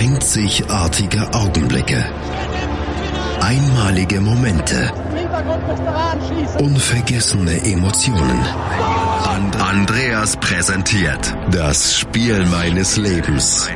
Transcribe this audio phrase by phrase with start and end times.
[0.00, 2.02] Einzigartige Augenblicke.
[3.38, 4.90] Einmalige Momente.
[6.58, 8.40] Unvergessene Emotionen.
[9.28, 13.68] And Andreas präsentiert das Spiel meines Lebens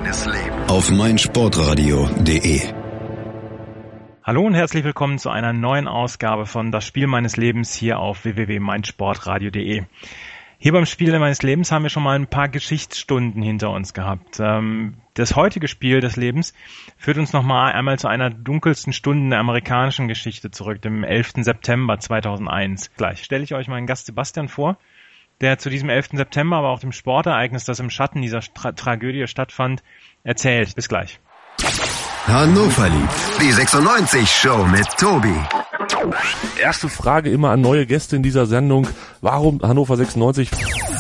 [0.67, 2.63] auf meinsportradio.de.
[4.23, 8.25] Hallo und herzlich willkommen zu einer neuen Ausgabe von Das Spiel meines Lebens hier auf
[8.25, 9.83] www.meinsportradio.de.
[10.59, 14.39] Hier beim Spiel meines Lebens haben wir schon mal ein paar Geschichtsstunden hinter uns gehabt.
[14.41, 16.55] Ähm, das heutige Spiel des Lebens
[16.97, 21.35] führt uns nochmal einmal zu einer dunkelsten Stunde der amerikanischen Geschichte zurück, dem 11.
[21.39, 22.91] September 2001.
[22.97, 24.79] Gleich stelle ich euch meinen Gast Sebastian vor,
[25.41, 26.11] der zu diesem 11.
[26.13, 29.83] September, aber auch dem Sportereignis, das im Schatten dieser Tra Tragödie stattfand,
[30.23, 30.75] erzählt.
[30.75, 31.21] Bis gleich.
[32.27, 35.37] Hannover liebt die 96 Show mit Tobi.
[36.61, 38.87] Erste Frage immer an neue Gäste in dieser Sendung.
[39.21, 40.51] Warum Hannover 96?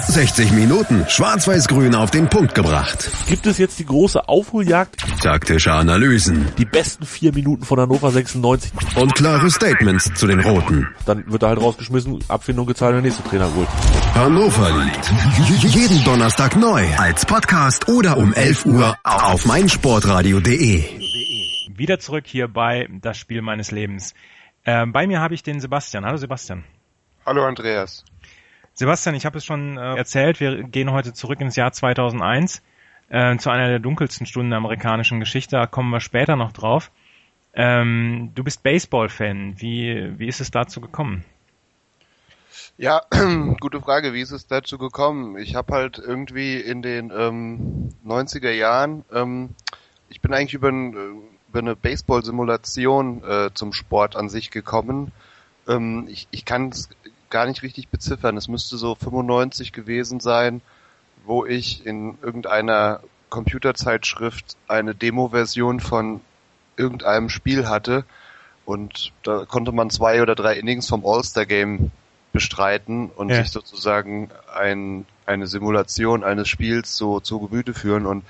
[0.07, 3.11] 60 Minuten schwarz-weiß-grün auf den Punkt gebracht.
[3.27, 4.97] Gibt es jetzt die große Aufholjagd?
[5.23, 6.47] Taktische Analysen.
[6.59, 8.73] Die besten vier Minuten von Hannover 96.
[8.97, 10.89] Und klare Statements zu den Roten.
[11.07, 13.69] Dann wird er halt rausgeschmissen, Abfindung gezahlt, der nächste Trainer holt.
[14.15, 15.75] Hannover liebt.
[15.75, 16.85] Jeden Donnerstag neu.
[16.99, 20.85] Als Podcast oder um 11 Uhr auf meinsportradio.de.
[21.77, 24.15] Wieder zurück hier bei Das Spiel meines Lebens.
[24.65, 26.05] Äh, bei mir habe ich den Sebastian.
[26.05, 26.65] Hallo Sebastian.
[27.27, 28.05] Hallo Andreas.
[28.73, 32.63] Sebastian, ich habe es schon äh, erzählt, wir gehen heute zurück ins Jahr 2001
[33.09, 35.57] äh, zu einer der dunkelsten Stunden der amerikanischen Geschichte.
[35.57, 36.91] Da kommen wir später noch drauf.
[37.53, 39.61] Ähm, du bist Baseball-Fan.
[39.61, 41.25] Wie, wie ist es dazu gekommen?
[42.79, 43.03] Ja,
[43.61, 44.13] gute Frage.
[44.13, 45.39] Wie ist es dazu gekommen?
[45.39, 49.51] Ich habe halt irgendwie in den ähm, 90er Jahren, ähm,
[50.09, 50.95] ich bin eigentlich über, ein,
[51.55, 55.13] über eine Baseball-Simulation äh, zum Sport an sich gekommen.
[55.69, 56.89] Ähm, ich ich kann es
[57.31, 58.37] gar nicht richtig beziffern.
[58.37, 60.61] Es müsste so 95 gewesen sein,
[61.25, 66.21] wo ich in irgendeiner Computerzeitschrift eine Demo-Version von
[66.77, 68.05] irgendeinem Spiel hatte
[68.65, 71.93] und da konnte man zwei oder drei Innings vom All-Star-Game
[72.33, 73.37] bestreiten und Ja.
[73.37, 78.25] sich sozusagen ein, eine Simulation eines Spiels so zu Gemüte führen und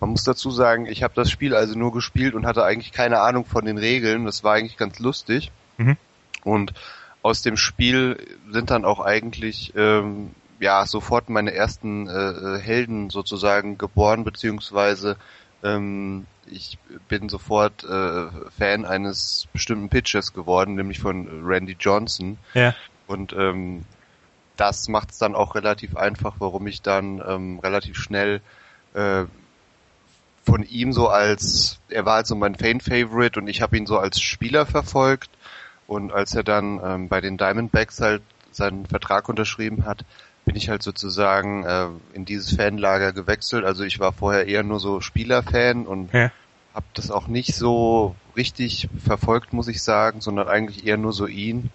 [0.00, 3.20] man muss dazu sagen, ich habe das Spiel also nur gespielt und hatte eigentlich keine
[3.20, 4.24] Ahnung von den Regeln.
[4.24, 5.50] Das war eigentlich ganz lustig.
[5.76, 5.96] Mhm.
[6.44, 6.72] Und
[7.22, 13.76] aus dem Spiel sind dann auch eigentlich ähm, ja sofort meine ersten äh, Helden sozusagen
[13.76, 15.16] geboren, beziehungsweise
[15.62, 18.26] ähm, ich bin sofort äh,
[18.56, 22.38] Fan eines bestimmten Pitchers geworden, nämlich von Randy Johnson.
[22.54, 22.74] Ja.
[23.06, 23.84] Und ähm,
[24.56, 28.40] das macht es dann auch relativ einfach, warum ich dann ähm, relativ schnell
[28.94, 29.24] äh,
[30.48, 33.98] von ihm so als, er war halt so mein Fan-Favorite und ich habe ihn so
[33.98, 35.28] als Spieler verfolgt.
[35.86, 40.04] Und als er dann ähm, bei den Diamondbacks halt seinen Vertrag unterschrieben hat,
[40.46, 43.64] bin ich halt sozusagen äh, in dieses Fanlager gewechselt.
[43.64, 46.30] Also ich war vorher eher nur so Spielerfan und Ja.
[46.74, 51.26] habe das auch nicht so richtig verfolgt, muss ich sagen, sondern eigentlich eher nur so
[51.26, 51.70] ihn.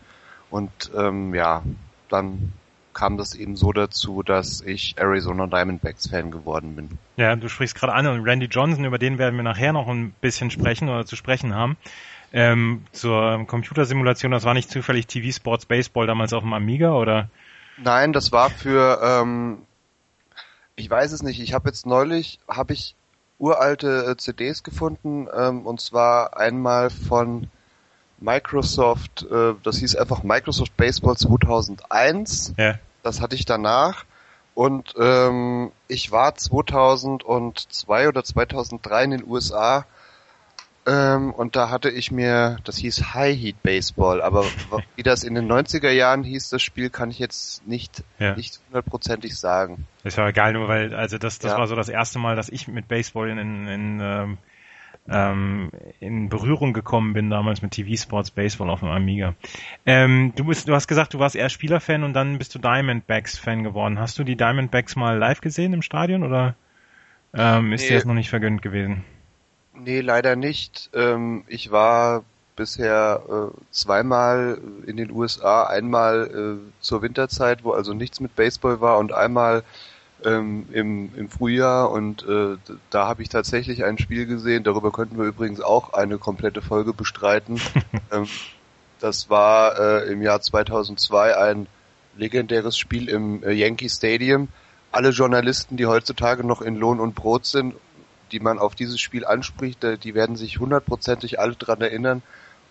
[0.49, 1.61] Und ähm, ja,
[2.09, 2.53] dann
[2.93, 6.89] kam das eben so dazu, dass ich Arizona Diamondbacks Fan geworden bin.
[7.17, 10.11] Ja, du sprichst gerade an und Randy Johnson, über den werden wir nachher noch ein
[10.21, 11.77] bisschen sprechen oder zu sprechen haben.
[12.31, 17.29] Ähm, zur Computersimulation, das war nicht zufällig TV Sports Baseball damals auf dem Amiga oder?
[17.77, 19.59] Nein, das war für, ähm,
[20.75, 22.95] ich weiß es nicht, ich habe jetzt neulich, habe ich
[23.37, 27.49] uralte äh, CDs gefunden, ähm, und zwar einmal von
[28.23, 32.79] Microsoft, äh, das hieß einfach Microsoft Baseball 2001, Ja.
[33.03, 34.05] das hatte ich danach.
[34.55, 39.85] Und ähm, ich war 2002 oder 2003 in den USA
[40.85, 44.45] ähm, und da hatte ich mir, das hieß High Heat Baseball, aber
[44.95, 48.35] wie das in den 90er Jahren hieß, das Spiel kann ich jetzt nicht Ja.
[48.35, 49.87] nicht hundertprozentig sagen.
[50.03, 51.57] Ist ja egal, nur weil, also das, das Ja.
[51.57, 54.37] war so das erste Mal, dass ich mit Baseball in, in, in, ähm,
[55.09, 55.69] ähm,
[55.99, 59.35] in Berührung gekommen bin, damals mit TV Sports Baseball auf dem Amiga.
[59.85, 63.37] Ähm, du bist, du hast gesagt, du warst eher Spielerfan und dann bist du Diamondbacks
[63.37, 63.99] Fan geworden.
[63.99, 66.55] Hast du die Diamondbacks mal live gesehen im Stadion oder
[67.33, 67.89] ähm, ist Nee.
[67.89, 69.03] dir das noch nicht vergönnt gewesen?
[69.73, 70.89] Nee, leider nicht.
[70.93, 72.23] Ähm, ich war
[72.55, 78.79] bisher äh, zweimal in den USA, einmal äh, zur Winterzeit, wo also nichts mit Baseball
[78.81, 79.63] war und einmal
[80.25, 82.57] ähm, im, im Frühjahr und äh,
[82.89, 86.93] da habe ich tatsächlich ein Spiel gesehen, darüber könnten wir übrigens auch eine komplette Folge
[86.93, 87.59] bestreiten.
[88.11, 88.27] ähm,
[88.99, 91.67] das war äh, im Jahr 2002 ein
[92.15, 94.47] legendäres Spiel im äh, Yankee Stadium.
[94.91, 97.75] Alle Journalisten, die heutzutage noch in Lohn und Brot sind,
[98.31, 102.21] die man auf dieses Spiel anspricht, äh, die werden sich hundertprozentig alle dran erinnern.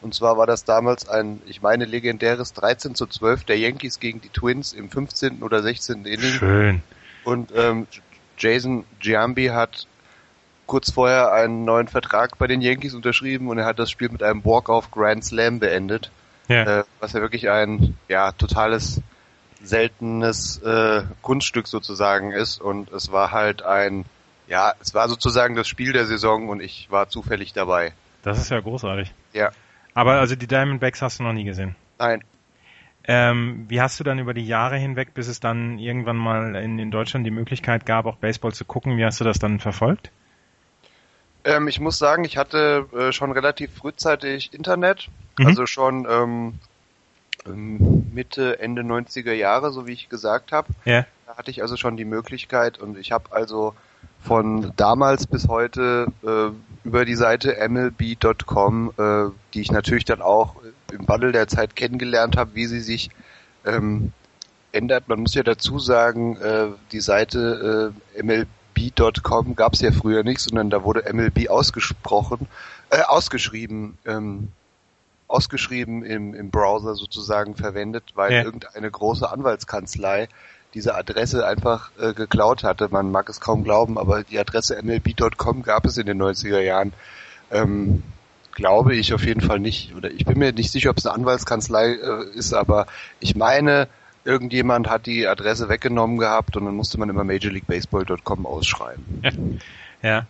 [0.01, 4.21] Und zwar war das damals ein, ich meine, legendäres 13 zu 12 der Yankees gegen
[4.21, 5.43] die Twins im 15.
[5.43, 6.05] oder 16.
[6.07, 6.33] Inning.
[6.33, 6.83] Schön.
[7.25, 7.87] Und ähm,
[8.39, 9.87] Jason Giambi hat
[10.67, 14.23] kurz vorher einen neuen Vertrag bei den Yankees unterschrieben und er hat das Spiel mit
[14.23, 16.11] einem Walk-off Grand Slam beendet.
[16.49, 16.81] Ja.
[16.81, 19.01] Äh, was ja wirklich ein ja totales
[19.63, 24.05] seltenes äh, Kunststück sozusagen ist und es war halt ein
[24.49, 27.93] ja, es war sozusagen das Spiel der Saison und ich war zufällig dabei.
[28.23, 29.13] Das ist ja großartig.
[29.33, 29.51] Ja.
[29.95, 31.77] Aber also die Diamondbacks hast du noch nie gesehen?
[31.99, 32.23] Nein.
[33.05, 36.79] Ähm, wie hast du dann über die Jahre hinweg, bis es dann irgendwann mal in,
[36.79, 40.11] in Deutschland die Möglichkeit gab, auch Baseball zu gucken, wie hast du das dann verfolgt?
[41.45, 45.09] Ähm, ich muss sagen, ich hatte äh, schon relativ frühzeitig Internet,
[45.39, 45.47] mhm.
[45.47, 46.55] also schon ähm,
[47.47, 50.69] ähm Mitte, Ende 90er Jahre, so wie ich gesagt habe.
[50.85, 51.07] Ja.
[51.27, 53.75] Da hatte ich also schon die Möglichkeit und ich habe also
[54.23, 56.51] von damals bis heute äh,
[56.85, 60.57] über die Seite mlb.com, äh, die ich natürlich dann auch
[60.93, 63.11] im Wandel der Zeit kennengelernt habe, wie sie sich
[63.65, 64.13] ähm,
[64.73, 65.09] ändert.
[65.09, 70.41] Man muss ja dazu sagen, äh, die Seite äh, mlb.com gab es ja früher nicht,
[70.41, 72.49] sondern da wurde MLB ausgesprochen,
[72.91, 74.49] äh, ausgeschrieben, ähm,
[75.29, 78.43] ausgeschrieben im, im Browser sozusagen verwendet, weil ja.
[78.43, 80.29] irgendeine große Anwaltskanzlei
[80.75, 82.89] diese Adresse einfach äh, geklaut hatte.
[82.91, 86.93] Man mag es kaum glauben, aber die Adresse mlb.com gab es in den 90er Jahren.
[87.51, 88.03] Ähm,
[88.55, 89.95] glaube ich auf jeden Fall nicht.
[89.95, 92.87] Oder ich bin mir nicht sicher, ob es eine Anwaltskanzlei äh, ist, aber
[93.21, 93.89] ich meine,
[94.25, 99.61] irgendjemand hat die Adresse weggenommen gehabt und dann musste man immer MajorLeagueBaseball.com ausschreiben.
[100.03, 100.27] ja.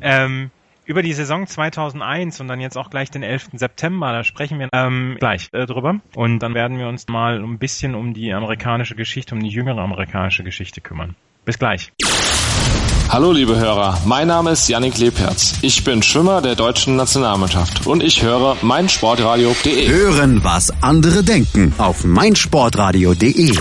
[0.00, 0.50] Ähm,
[0.88, 3.50] über die Saison 2001 und dann jetzt auch gleich den 11.
[3.52, 6.00] September, da sprechen wir ähm, gleich äh, drüber.
[6.16, 9.78] Und dann werden wir uns mal ein bisschen um die amerikanische Geschichte, um die jüngere
[9.78, 11.14] amerikanische Geschichte kümmern.
[11.44, 11.92] Bis gleich.
[13.10, 15.58] Hallo liebe Hörer, mein Name ist Yannick Lebherz.
[15.62, 19.88] Ich bin Schwimmer der deutschen Nationalmannschaft und ich höre meinsportradio.de.
[19.88, 23.52] Hören, was andere denken auf meinsportradio.de.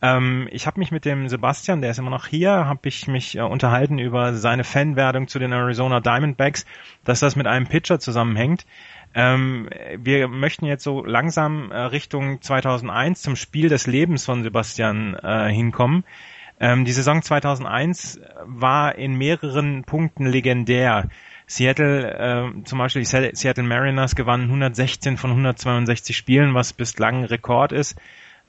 [0.00, 3.36] Ähm, ich habe mich mit dem Sebastian, der ist immer noch hier, habe ich mich
[3.36, 6.66] äh, unterhalten über seine Fanwerdung zu den Arizona Diamondbacks,
[7.04, 8.64] dass das mit einem Pitcher zusammenhängt.
[9.14, 15.14] Ähm, wir möchten jetzt so langsam äh, Richtung 2001 zum Spiel des Lebens von Sebastian
[15.14, 16.04] äh, hinkommen.
[16.60, 21.08] Ähm, die Saison 2001 war in mehreren Punkten legendär.
[21.46, 27.72] Seattle, äh, zum Beispiel die Seattle Mariners gewannen 116 von 162 Spielen, was bislang Rekord
[27.72, 27.98] ist.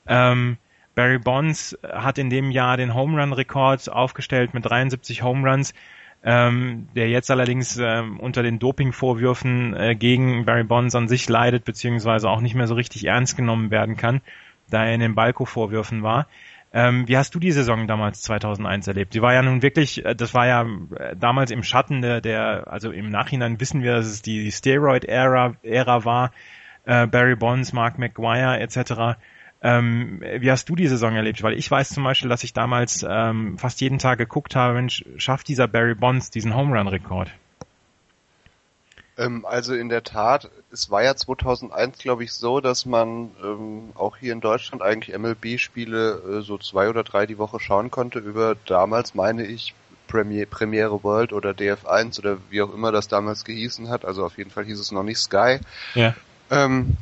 [0.06, 0.58] Ähm,
[0.94, 5.72] Barry Bonds hat in dem Jahr den Home Run Rekord aufgestellt mit 73 Home Runs,
[6.22, 11.64] ähm, der jetzt allerdings äh, unter den Dopingvorwürfen äh, gegen Barry Bonds an sich leidet,
[11.64, 14.20] beziehungsweise auch nicht mehr so richtig ernst genommen werden kann,
[14.68, 16.26] da er in den Balko-Vorwürfen war.
[16.72, 19.12] Ähm, wie hast du die Saison damals 2001 erlebt?
[19.12, 20.66] Sie war ja nun wirklich, äh, das war ja
[20.96, 24.52] äh, damals im Schatten der, der also im Nachhinein wissen wir, dass es die, die
[24.52, 26.30] Steroid-Ära Ära war,
[26.84, 29.18] äh, Barry Bonds, Mark McGuire etc.
[29.62, 31.42] Ähm, wie hast du die Saison erlebt?
[31.42, 35.04] Weil ich weiß zum Beispiel, dass ich damals ähm, fast jeden Tag geguckt habe, Mensch,
[35.18, 37.30] schafft dieser Barry Bonds diesen Home Run Rekord?
[39.18, 43.90] Ähm, also in der Tat, es war ja 2001, glaube ich, so, dass man ähm,
[43.94, 48.18] auch hier in Deutschland eigentlich MLB-Spiele äh, so zwei oder drei die Woche schauen konnte
[48.18, 49.74] über damals, meine ich,
[50.08, 54.04] Premier, Premiere World oder DF1 oder wie auch immer das damals gehießen hat.
[54.06, 55.60] Also auf jeden Fall hieß es noch nicht Sky.
[55.94, 56.14] Ja.
[56.50, 56.96] Ähm,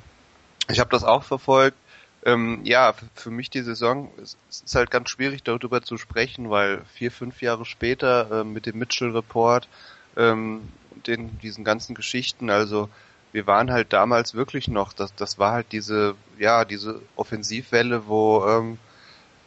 [0.68, 1.76] ich habe das auch verfolgt.
[2.24, 6.84] Ähm, ja, für mich die Saison, es ist halt ganz schwierig darüber zu sprechen, weil
[6.94, 9.68] vier, fünf Jahre später äh, mit dem Mitchell Report
[10.16, 10.68] ähm,
[11.06, 12.50] den diesen ganzen Geschichten.
[12.50, 12.88] Also
[13.32, 18.44] wir waren halt damals wirklich noch, das, das war halt diese, ja, diese Offensivwelle, wo,
[18.46, 18.78] ähm,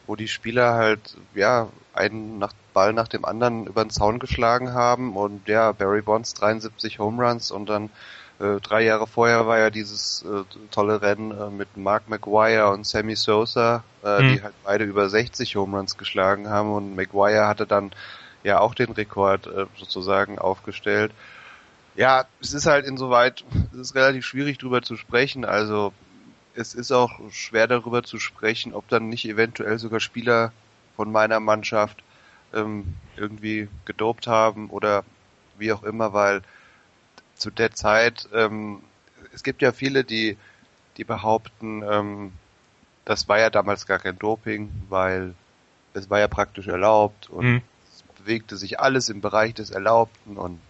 [0.06, 4.72] wo die Spieler halt, ja, einen nach, Ball nach dem anderen über den Zaun geschlagen
[4.72, 7.90] haben und ja, Barry Bonds 73 Home Runs und dann
[8.40, 12.86] äh, drei Jahre vorher war ja dieses äh, tolle Rennen äh, mit Mark McGuire und
[12.86, 14.32] Sammy Sosa, äh, mhm.
[14.32, 17.92] die halt beide über 60 Home Runs geschlagen haben und McGuire hatte dann
[18.42, 21.12] ja auch den Rekord äh, sozusagen aufgestellt
[21.94, 25.44] ja, es ist halt insoweit, es ist relativ schwierig drüber zu sprechen.
[25.44, 25.92] Also
[26.54, 30.52] es ist auch schwer darüber zu sprechen, ob dann nicht eventuell sogar Spieler
[30.96, 32.02] von meiner Mannschaft
[32.52, 35.04] ähm, irgendwie gedopt haben oder
[35.58, 36.42] wie auch immer, weil
[37.42, 38.80] zu der Zeit, ähm,
[39.34, 40.38] es gibt ja viele, die,
[40.96, 42.32] die behaupten, ähm,
[43.04, 45.34] das war ja damals gar kein Doping, weil
[45.92, 47.62] es war ja praktisch erlaubt und mhm.
[47.92, 50.60] es bewegte sich alles im Bereich des Erlaubten und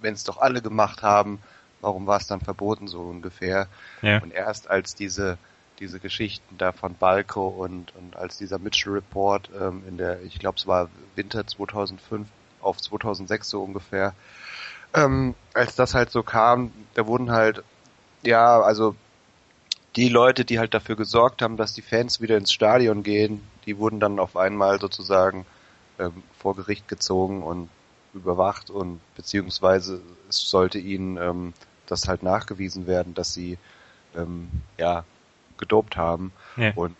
[0.00, 1.40] wenn es doch alle gemacht haben,
[1.80, 3.68] warum war es dann verboten, so ungefähr.
[4.00, 4.18] Ja.
[4.22, 5.38] Und erst als diese
[5.78, 10.38] diese Geschichten da von Balko und, und als dieser Mitchell Report ähm, in der, ich
[10.38, 12.28] glaube es war Winter 2005
[12.60, 14.14] auf 2006 so ungefähr,
[14.94, 17.62] ähm, als das halt so kam, da wurden halt,
[18.22, 18.94] ja, also
[19.96, 23.78] die Leute, die halt dafür gesorgt haben, dass die Fans wieder ins Stadion gehen, die
[23.78, 25.44] wurden dann auf einmal sozusagen
[25.98, 27.68] ähm, vor Gericht gezogen und
[28.14, 31.54] überwacht und beziehungsweise es sollte ihnen ähm,
[31.86, 33.58] das halt nachgewiesen werden, dass sie
[34.16, 35.04] ähm, ja
[35.58, 36.32] gedopt haben.
[36.56, 36.72] Ja.
[36.74, 36.96] Und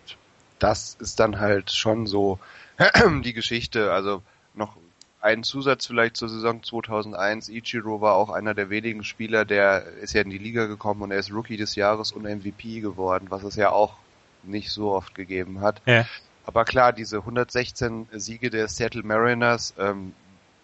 [0.59, 2.39] das ist dann halt schon so
[3.25, 3.93] die Geschichte.
[3.93, 4.23] Also
[4.55, 4.77] noch
[5.23, 7.49] ein Zusatz vielleicht zur Saison 2001.
[7.49, 11.13] Ichiro war auch einer der wenigen Spieler, der ist ja in die Liga gekommen und
[11.13, 13.95] er ist Rookie des Jahres und MVP geworden, was es ja auch
[14.43, 15.81] nicht so oft gegeben hat.
[15.87, 16.07] Ja.
[16.45, 20.13] Aber klar, diese 116 Siege der Seattle Mariners ähm,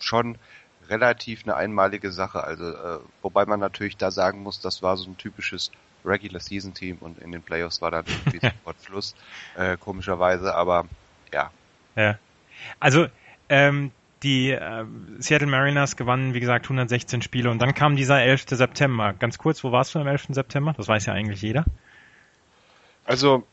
[0.01, 0.37] schon
[0.89, 2.43] relativ eine einmalige Sache.
[2.43, 5.71] Also äh, wobei man natürlich da sagen muss, das war so ein typisches
[6.05, 9.15] Regular Season Team und in den Playoffs war dann irgendwie sofort Fluss,
[9.57, 10.53] äh, komischerweise.
[10.57, 10.87] Aber
[11.33, 11.53] ja.
[11.95, 12.19] Ja.
[12.81, 13.07] Also
[13.49, 14.85] ähm, die äh,
[15.19, 18.47] Seattle Mariners gewannen, wie gesagt, 116 Spiele und dann kam dieser 11.
[18.51, 19.15] September.
[19.19, 20.29] Ganz kurz, wo warst du am 11.
[20.31, 20.75] September?
[20.77, 21.65] Das weiß ja eigentlich jeder.
[23.05, 23.45] Also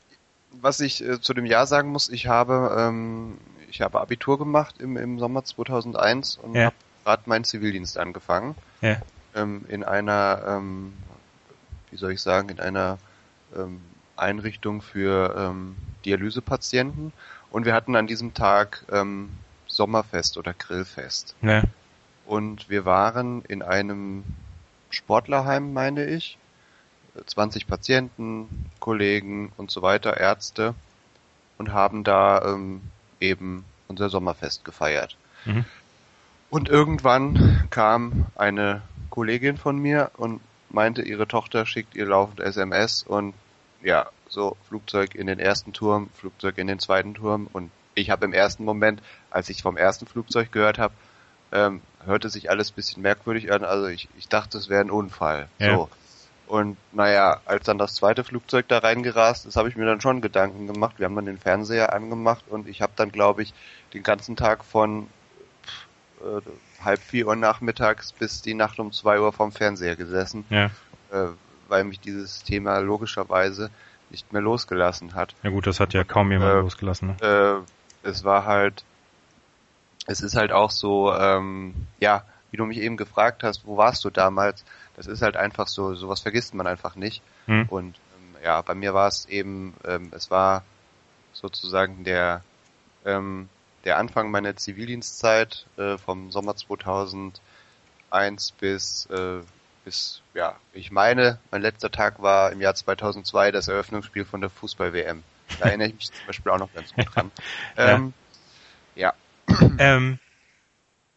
[0.52, 3.38] was ich äh, zu dem Jahr sagen muss, ich habe ähm,
[3.70, 6.66] ich habe Abitur gemacht im, im Sommer 2001 und ja.
[6.66, 8.56] habe gerade meinen Zivildienst angefangen.
[8.82, 8.98] Ja.
[9.36, 10.94] Ähm, in einer, ähm,
[11.92, 12.98] wie soll ich sagen, in einer
[13.56, 13.82] ähm,
[14.16, 17.12] Einrichtung für ähm, Dialysepatienten.
[17.52, 19.30] Und wir hatten an diesem Tag ähm,
[19.76, 21.36] Sommerfest oder Grillfest.
[21.42, 21.64] Ja.
[22.26, 24.24] Und wir waren in einem
[24.90, 26.38] Sportlerheim, meine ich.
[27.26, 30.76] 20 Patienten, Kollegen und so weiter, Ärzte
[31.58, 32.82] und haben da ähm,
[33.20, 35.16] eben unser Sommerfest gefeiert.
[35.46, 35.66] Mhm.
[36.50, 43.04] Und irgendwann kam eine Kollegin von mir und meinte, ihre Tochter schickt ihr laufend SMS
[43.04, 43.34] und
[43.82, 48.26] ja, so Flugzeug in den ersten Turm, Flugzeug in den zweiten Turm und ich habe
[48.26, 50.94] im ersten Moment, als ich vom ersten Flugzeug gehört habe,
[51.52, 53.64] ähm, hörte sich alles bisschen merkwürdig an.
[53.64, 55.48] Also ich, ich dachte, es wäre ein Unfall.
[55.60, 55.76] Ja.
[55.76, 55.90] So.
[56.48, 60.22] Und naja, als dann das zweite Flugzeug da reingerast ist, habe ich mir dann schon
[60.22, 60.96] Gedanken gemacht.
[61.00, 63.54] Wir haben dann den Fernseher angemacht und ich habe dann, glaube ich,
[63.94, 65.08] den ganzen Tag von
[66.22, 66.42] äh,
[66.84, 70.66] halb vier Uhr nachmittags bis die Nacht um zwei Uhr vorm Fernseher gesessen, ja.
[71.12, 71.30] äh,
[71.68, 73.72] weil mich dieses Thema logischerweise
[74.12, 75.34] nicht mehr losgelassen hat.
[75.42, 77.16] Ja gut, das hat ja kaum jemand äh, losgelassen.
[77.20, 77.64] Ne?
[78.06, 78.84] Es war halt,
[80.08, 84.06] es ist halt auch so, ähm, ja, wie du mich eben gefragt hast, wo warst
[84.06, 84.64] du damals?
[84.96, 87.22] Das ist halt einfach so, sowas vergisst man einfach nicht.
[87.48, 87.68] Hm.
[87.70, 90.64] Und ähm, ja, bei mir war es eben, ähm, es war
[91.34, 92.44] sozusagen der
[93.04, 93.50] ähm,
[93.84, 97.42] der Anfang meiner Zivildienstzeit äh, vom Sommer 2001
[98.60, 99.42] bis äh,
[99.84, 104.50] bis ja, ich meine, mein letzter Tag war im Jahr 2002 das Eröffnungsspiel von der
[104.50, 105.24] Fußball-WM.
[105.60, 107.32] Da erinnere ich mich zum Beispiel auch noch ganz gut dran.
[107.78, 108.14] Ähm,
[108.96, 109.14] ja.
[109.80, 110.20] Ähm,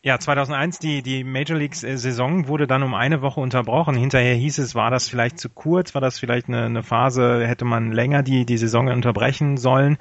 [0.02, 3.96] ja, 2001, die, die Major League-Saison wurde dann um eine Woche unterbrochen.
[3.96, 7.64] Hinterher hieß es, war das vielleicht zu kurz, war das vielleicht eine, eine Phase, hätte
[7.64, 9.98] man länger die, die Saison unterbrechen sollen.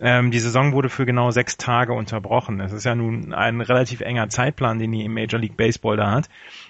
[0.00, 2.60] Ähm, die Saison wurde für genau sechs Tage unterbrochen.
[2.60, 6.28] Es ist ja nun ein relativ enger Zeitplan, den die Major League Baseball da hat.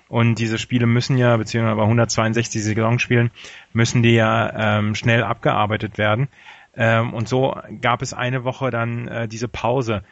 [0.09, 3.31] Und diese Spiele müssen ja, beziehungsweise bei 162 Saisonspielen,
[3.73, 6.29] müssen die ja ähm, schnell abgearbeitet werden.
[6.77, 10.03] Ähm, und so gab es eine Woche dann äh, diese Pause.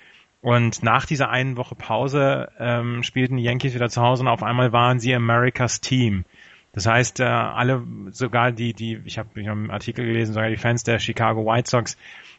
[0.40, 4.42] Und nach dieser einen Woche Pause ähm, spielten die Yankees wieder zu Hause und auf
[4.42, 6.24] einmal waren sie Americas Team.
[6.72, 10.48] Das heißt, äh, alle, sogar die, die, ich habe ich hab einen Artikel gelesen, sogar
[10.48, 11.96] die Fans der Chicago White Sox,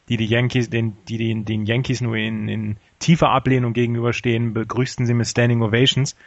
[0.09, 5.05] die die Yankees, den, die den, den Yankees nur in, in tiefer Ablehnung gegenüberstehen, begrüßten
[5.05, 6.17] sie mit Standing Ovations.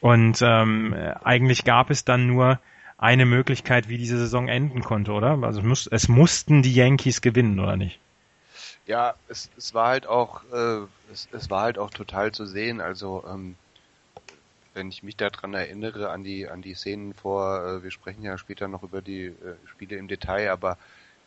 [0.00, 2.60] Und ähm, eigentlich gab es dann nur
[3.04, 5.38] eine Möglichkeit, wie diese Saison enden konnte, oder?
[5.42, 8.00] Also es, muss, es mussten die Yankees gewinnen, oder nicht?
[8.86, 12.80] Ja, es, es war halt auch, äh, es, es war halt auch total zu sehen.
[12.80, 13.56] Also ähm,
[14.72, 18.38] wenn ich mich daran erinnere an die an die Szenen vor, äh, wir sprechen ja
[18.38, 19.32] später noch über die äh,
[19.66, 20.78] Spiele im Detail, aber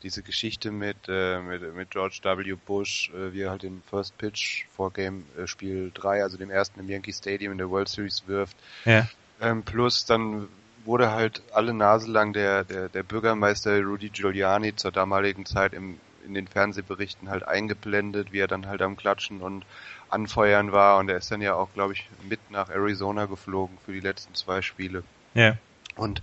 [0.01, 2.55] diese Geschichte mit äh, mit, mit George W.
[2.65, 6.49] Bush, äh, wie er halt den First Pitch vor Game äh, Spiel 3, also dem
[6.49, 8.57] ersten im Yankee Stadium in der World Series wirft.
[8.85, 9.07] Ja.
[9.39, 10.47] Ähm, plus dann
[10.87, 15.99] wurde halt alle Nase lang der, der, der Bürgermeister Rudy Giuliani zur damaligen Zeit im
[16.27, 19.65] in den Fernsehberichten halt eingeblendet, wie er dann halt am Klatschen und
[20.09, 23.93] Anfeuern war und er ist dann ja auch, glaube ich, mit nach Arizona geflogen für
[23.93, 25.03] die letzten zwei Spiele.
[25.33, 25.57] Ja.
[25.95, 26.21] Und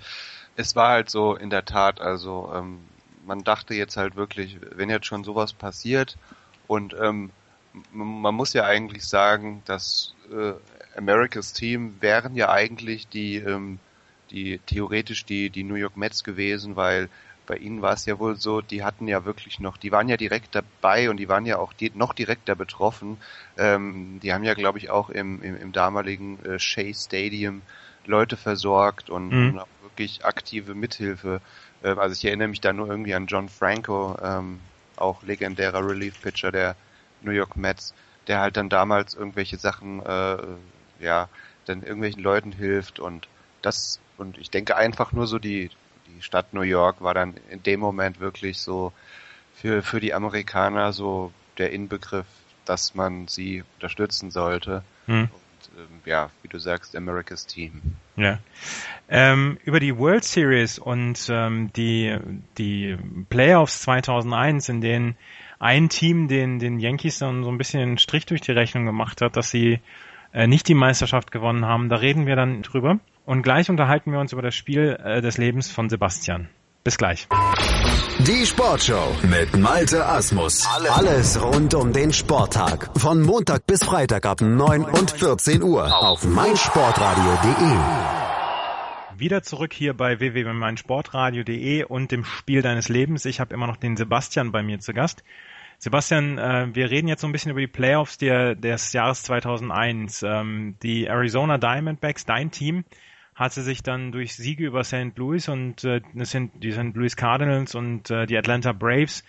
[0.56, 2.80] es war halt so in der Tat, also ähm,
[3.26, 6.16] man dachte jetzt halt wirklich, wenn jetzt schon sowas passiert
[6.66, 7.30] und ähm,
[7.92, 10.52] man muss ja eigentlich sagen, dass äh,
[10.97, 13.80] Americas Team wären ja eigentlich die ähm,
[14.31, 17.09] die theoretisch die die New York Mets gewesen, weil
[17.47, 20.16] bei ihnen war es ja wohl so, die hatten ja wirklich noch, die waren ja
[20.16, 23.19] direkt dabei und die waren ja auch die, noch direkter betroffen.
[23.59, 27.62] Ähm, die haben ja, glaube ich, auch im, im, im damaligen äh, Shea Stadium
[28.07, 29.50] Leute versorgt und, mhm.
[29.50, 31.40] und auch wirklich aktive Mithilfe.
[31.83, 34.61] Äh, also ich erinnere mich da nur irgendwie an John Franco, ähm,
[34.97, 36.76] auch legendärer Relief-Pitcher der
[37.23, 37.95] New York Mets,
[38.26, 40.37] der halt dann damals irgendwelche Sachen, äh,
[41.00, 41.28] ja,
[41.66, 43.28] dann irgendwelchen Leuten hilft und
[43.62, 45.71] das, und ich denke einfach nur so die,
[46.06, 48.92] die Stadt New York war dann in dem Moment wirklich so
[49.54, 52.26] für, für die Amerikaner so der Inbegriff,
[52.64, 54.83] dass man sie unterstützen sollte.
[55.06, 55.23] Hm.
[55.23, 57.80] Und ähm, ja, wie du sagst, America's Team.
[58.16, 58.38] Ja.
[59.09, 62.16] Ähm, über die World Series und ähm, die,
[62.59, 62.97] die
[63.28, 65.16] Playoffs 2001, in denen
[65.59, 69.21] ein Team den, den Yankees dann so ein bisschen einen Strich durch die Rechnung gemacht
[69.23, 69.80] hat, dass sie
[70.33, 72.99] äh, nicht die Meisterschaft gewonnen haben, da reden wir dann drüber.
[73.26, 76.49] Und gleich unterhalten wir uns über das Spiel äh, des Lebens von Sebastian.
[76.85, 77.26] Bis gleich.
[78.19, 80.69] Die Sportshow mit Malte Asmus.
[80.90, 82.90] Alles rund um den Sporttag.
[82.99, 87.78] Von Montag bis Freitag ab 9 und 14 Uhr auf meinsportradio.de.
[89.19, 93.25] Wieder zurück hier bei www.meinsportradio.de und dem Spiel deines Lebens.
[93.25, 95.25] Ich habe immer noch den Sebastian bei mir zu Gast.
[95.78, 100.23] Sebastian, äh, wir reden jetzt so ein bisschen über die Playoffs der, des Jahres 2001.
[100.23, 102.85] Ähm, die Arizona Diamondbacks, dein Team,
[103.35, 105.17] hatte sich dann durch Siege über St.
[105.17, 106.25] Louis und äh, die
[106.73, 106.95] St.
[106.95, 109.25] Louis Cardinals und äh, die Atlanta Braves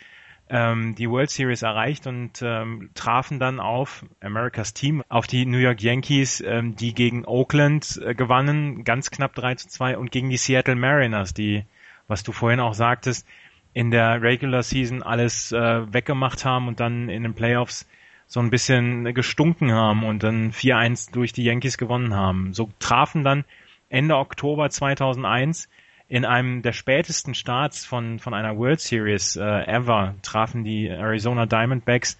[0.49, 5.57] ähm, die World Series erreicht und ähm, trafen dann auf Americas Team, auf die New
[5.57, 10.29] York Yankees, ähm, die gegen Oakland äh, gewannen, ganz knapp 3 zu 2 und gegen
[10.29, 11.63] die Seattle Mariners, die,
[12.07, 13.27] was du vorhin auch sagtest,
[13.73, 17.87] in der Regular Season alles äh, weggemacht haben und dann in den Playoffs
[18.27, 22.53] so ein bisschen gestunken haben und dann 4-1 durch die Yankees gewonnen haben.
[22.53, 23.45] So trafen dann
[23.89, 25.69] Ende Oktober 2001
[26.07, 31.45] in einem der spätesten Starts von, von einer World Series äh, ever trafen die Arizona
[31.45, 32.17] Diamondbacks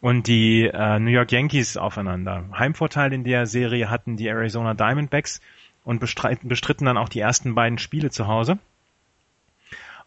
[0.00, 2.44] und die äh, New York Yankees aufeinander.
[2.56, 5.40] Heimvorteil in der Serie hatten die Arizona Diamondbacks
[5.82, 8.58] und bestritten, dann auch die ersten beiden Spiele zu Hause.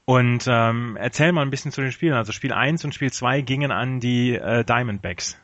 [0.06, 2.14] Und ähm, erzähl mal ein bisschen zu den Spielen.
[2.14, 5.38] Also Spiel 1 und Spiel 2 gingen an die äh, Diamondbacks.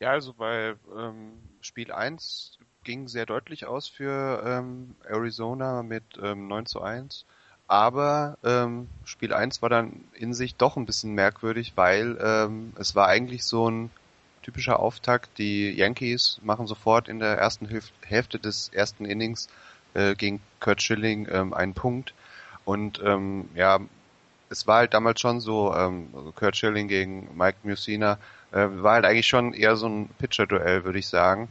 [0.00, 6.46] Ja, also bei ähm, Spiel 1 ging sehr deutlich aus für ähm, Arizona mit ähm,
[6.48, 7.26] 9 zu 1.
[7.66, 12.94] Aber ähm, Spiel 1 war dann in sich doch ein bisschen merkwürdig, weil ähm, es
[12.94, 13.90] war eigentlich so ein
[14.42, 15.36] typischer Auftakt.
[15.36, 19.48] Die Yankees machen sofort in der ersten Hälf Hälfte des ersten Innings
[19.94, 22.14] äh, gegen Kurt Schilling ähm, einen Punkt.
[22.64, 23.80] Und ähm, ja,
[24.48, 28.18] es war halt damals schon so, ähm, also Kurt Schilling gegen Mike Musina,
[28.52, 31.48] äh, war halt eigentlich schon eher so ein Pitcher-Duell, würde ich sagen.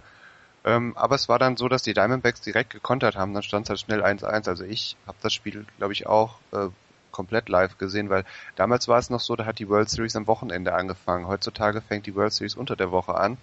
[0.66, 3.70] Ähm, aber es war dann so, dass die Diamondbacks direkt gekontert haben, dann stand es
[3.70, 4.50] halt schnell 1-1.
[4.50, 6.70] Also ich habe das Spiel, glaube ich, auch äh,
[7.12, 8.26] komplett live gesehen, weil
[8.56, 11.28] damals war es noch so, da hat die World Series am Wochenende angefangen.
[11.28, 13.38] Heutzutage fängt die World Series unter der Woche an.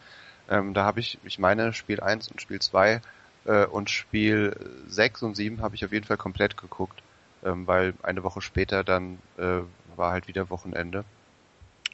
[0.50, 3.00] Ähm, da habe ich, ich meine, Spiel 1 und Spiel 2
[3.44, 4.56] äh, und Spiel
[4.88, 7.02] 6 und 7 habe ich auf jeden Fall komplett geguckt,
[7.44, 9.60] ähm, weil eine Woche später dann äh,
[9.96, 11.04] war halt wieder Wochenende.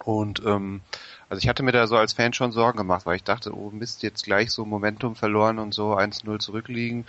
[0.05, 0.81] Und ähm,
[1.29, 3.71] also ich hatte mir da so als Fan schon Sorgen gemacht, weil ich dachte, oh
[3.71, 7.05] Mist, jetzt gleich so Momentum verloren und so 1-0 zurückliegen.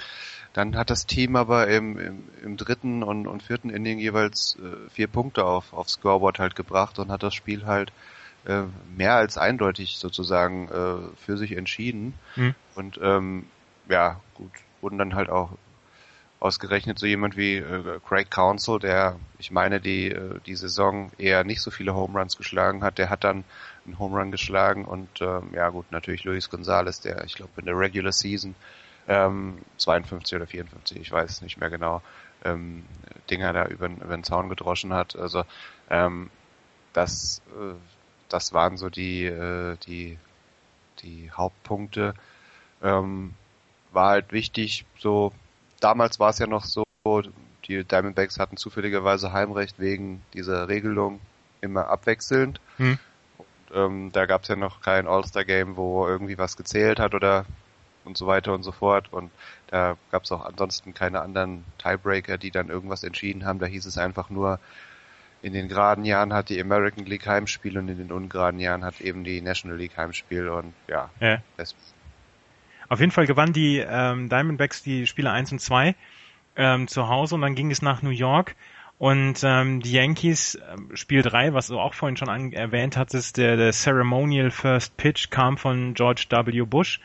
[0.54, 4.90] Dann hat das Team aber im, im, im dritten und, und vierten Inning jeweils äh,
[4.90, 7.92] vier Punkte auf, auf Scoreboard halt gebracht und hat das Spiel halt
[8.46, 8.64] äh,
[8.96, 12.16] mehr als eindeutig sozusagen äh, für sich entschieden.
[12.36, 12.56] Mhm.
[12.76, 13.46] Und ähm,
[13.88, 15.52] ja, gut, wurden dann halt auch
[16.40, 21.44] ausgerechnet so jemand wie äh, Craig Council, der, ich meine, die, äh, die Saison eher
[21.44, 23.44] nicht so viele Home Runs geschlagen hat, der hat dann
[23.86, 27.66] einen Home Run geschlagen und ähm, ja gut, natürlich Luis Gonzalez, der, ich glaube, in
[27.66, 28.56] der Regular Season
[29.08, 32.02] ähm, 52 oder 54, ich weiß nicht mehr genau,
[32.46, 32.86] ähm,
[33.30, 35.16] Dinger da über, über den Zaun gedroschen hat.
[35.16, 35.44] Also
[35.90, 36.30] ähm,
[36.94, 37.76] das, äh,
[38.30, 40.18] das waren so die, äh, die,
[41.02, 42.14] die Hauptpunkte.
[42.82, 43.34] Ähm,
[43.92, 45.34] war halt wichtig, so
[45.80, 46.84] damals war es ja noch so,
[47.68, 51.20] die Diamondbacks hatten zufälligerweise Heimrecht wegen dieser Regelung
[51.62, 52.60] immer abwechselnd.
[52.78, 52.98] Hm.
[53.38, 57.46] Und, ähm, da gab es ja noch kein All-Star-Game, wo irgendwie was gezählt hat oder
[58.06, 59.12] und so weiter und so fort.
[59.12, 59.32] Und
[59.68, 63.60] da gab es auch ansonsten keine anderen Tiebreaker, die dann irgendwas entschieden haben.
[63.60, 64.60] Da hieß es einfach nur,
[65.42, 69.00] in den geraden Jahren hat die American League Heimspiel und in den ungeraden Jahren hat
[69.00, 71.42] eben die National League Heimspiel und ja, ja.
[71.56, 71.76] Das,
[72.90, 75.96] auf jeden Fall gewannen die ähm, Diamondbacks die Spiele 1 und 2
[76.56, 78.56] ähm, zu Hause und dann ging es nach New York.
[78.98, 83.38] Und ähm, die Yankees, äh, Spiel 3, was du auch vorhin schon an, erwähnt hattest,
[83.38, 86.64] der, der Ceremonial First Pitch kam von George W.
[86.64, 87.00] Bush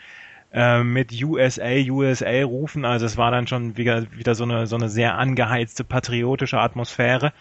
[0.53, 2.85] äh, mit USA, USA rufen.
[2.85, 7.33] Also es war dann schon wieder, wieder so, eine, so eine sehr angeheizte, patriotische Atmosphäre.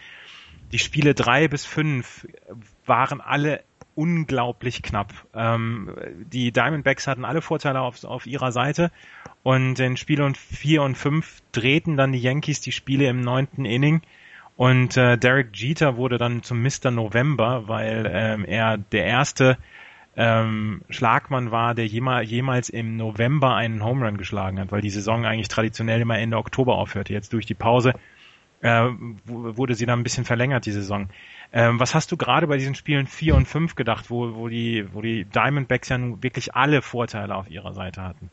[0.70, 2.28] Die Spiele 3 bis 5
[2.86, 5.12] waren alle unglaublich knapp.
[5.34, 5.90] Ähm,
[6.32, 8.90] die Diamondbacks hatten alle Vorteile auf, auf ihrer Seite
[9.42, 14.02] und in Spielen 4 und 5 drehten dann die Yankees die Spiele im neunten Inning
[14.56, 16.90] und äh, Derek Jeter wurde dann zum Mr.
[16.90, 19.58] November, weil ähm, er der erste
[20.16, 24.90] ähm, Schlagmann war, der jemals, jemals im November einen Home Run geschlagen hat, weil die
[24.90, 27.12] Saison eigentlich traditionell immer Ende Oktober aufhörte.
[27.12, 27.94] Jetzt durch die Pause
[28.60, 28.88] äh,
[29.24, 31.08] wurde sie dann ein bisschen verlängert, die Saison.
[31.56, 34.92] Ähm, was hast du gerade bei diesen Spielen 4 und 5 gedacht, wo, wo, die,
[34.92, 38.28] wo die Diamondbacks ja nun wirklich alle Vorteile auf ihrer Seite hatten?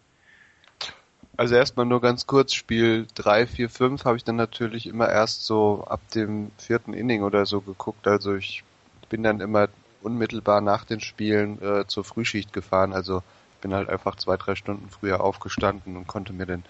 [1.37, 5.45] Also erstmal nur ganz kurz, Spiel 3, 4, 5 habe ich dann natürlich immer erst
[5.45, 8.07] so ab dem vierten Inning oder so geguckt.
[8.07, 8.63] Also ich
[9.09, 9.69] bin dann immer
[10.01, 12.91] unmittelbar nach den Spielen äh, zur Frühschicht gefahren.
[12.91, 13.21] Also
[13.55, 16.63] ich bin halt einfach zwei, drei Stunden früher aufgestanden und konnte mir den,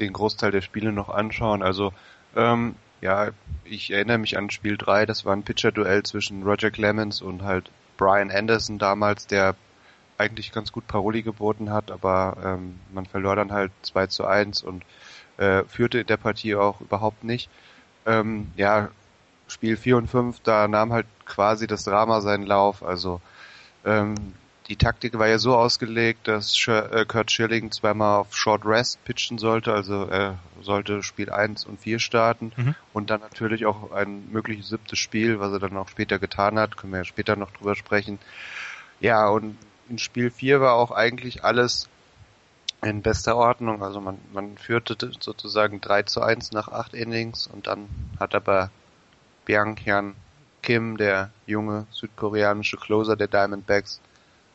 [0.00, 1.62] den Großteil der Spiele noch anschauen.
[1.62, 1.92] Also
[2.34, 3.28] ähm, ja,
[3.64, 7.70] ich erinnere mich an Spiel 3, das war ein Pitcher-Duell zwischen Roger Clemens und halt
[7.96, 9.54] Brian Anderson damals, der
[10.18, 14.62] eigentlich ganz gut Paroli geboten hat, aber ähm, man verlor dann halt 2 zu 1
[14.62, 14.84] und
[15.36, 17.50] äh, führte in der Partie auch überhaupt nicht.
[18.06, 18.88] Ähm, ja,
[19.48, 22.82] Spiel 4 und 5, da nahm halt quasi das Drama seinen Lauf.
[22.82, 23.20] Also
[23.84, 24.14] ähm,
[24.68, 29.38] die Taktik war ja so ausgelegt, dass äh, Kurt Schilling zweimal auf Short Rest pitchen
[29.38, 32.74] sollte, also er sollte Spiel 1 und 4 starten mhm.
[32.92, 36.76] und dann natürlich auch ein mögliches siebtes Spiel, was er dann auch später getan hat,
[36.76, 38.18] können wir ja später noch drüber sprechen.
[39.00, 39.56] Ja, und
[39.88, 41.88] in Spiel 4 war auch eigentlich alles
[42.82, 47.68] in bester Ordnung, also man, man führte sozusagen 3 zu 1 nach 8 Innings und
[47.68, 48.70] dann hat aber
[49.44, 50.14] Byung Hyun
[50.62, 54.00] Kim, der junge südkoreanische Closer der Diamondbacks,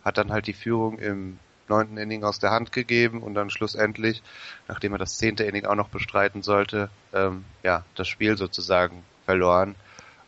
[0.03, 4.21] hat dann halt die Führung im neunten Inning aus der Hand gegeben und dann schlussendlich,
[4.67, 9.75] nachdem er das zehnte Inning auch noch bestreiten sollte, ähm, ja, das Spiel sozusagen verloren.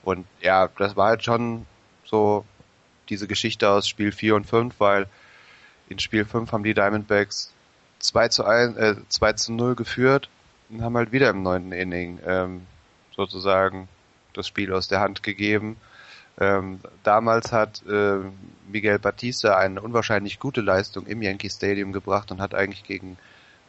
[0.03, 1.65] Und ja, das war halt schon
[2.05, 2.45] so
[3.09, 5.07] diese Geschichte aus Spiel 4 und 5, weil
[5.89, 7.51] in Spiel 5 haben die Diamondbacks
[7.99, 10.29] 2 zu 1, äh, 2 zu 0 geführt
[10.69, 12.65] und haben halt wieder im neunten Inning ähm,
[13.15, 13.87] sozusagen
[14.33, 15.77] das Spiel aus der Hand gegeben
[16.39, 18.19] ähm, damals hat äh,
[18.67, 23.17] Miguel Batista eine unwahrscheinlich gute Leistung im Yankee Stadium gebracht und hat eigentlich gegen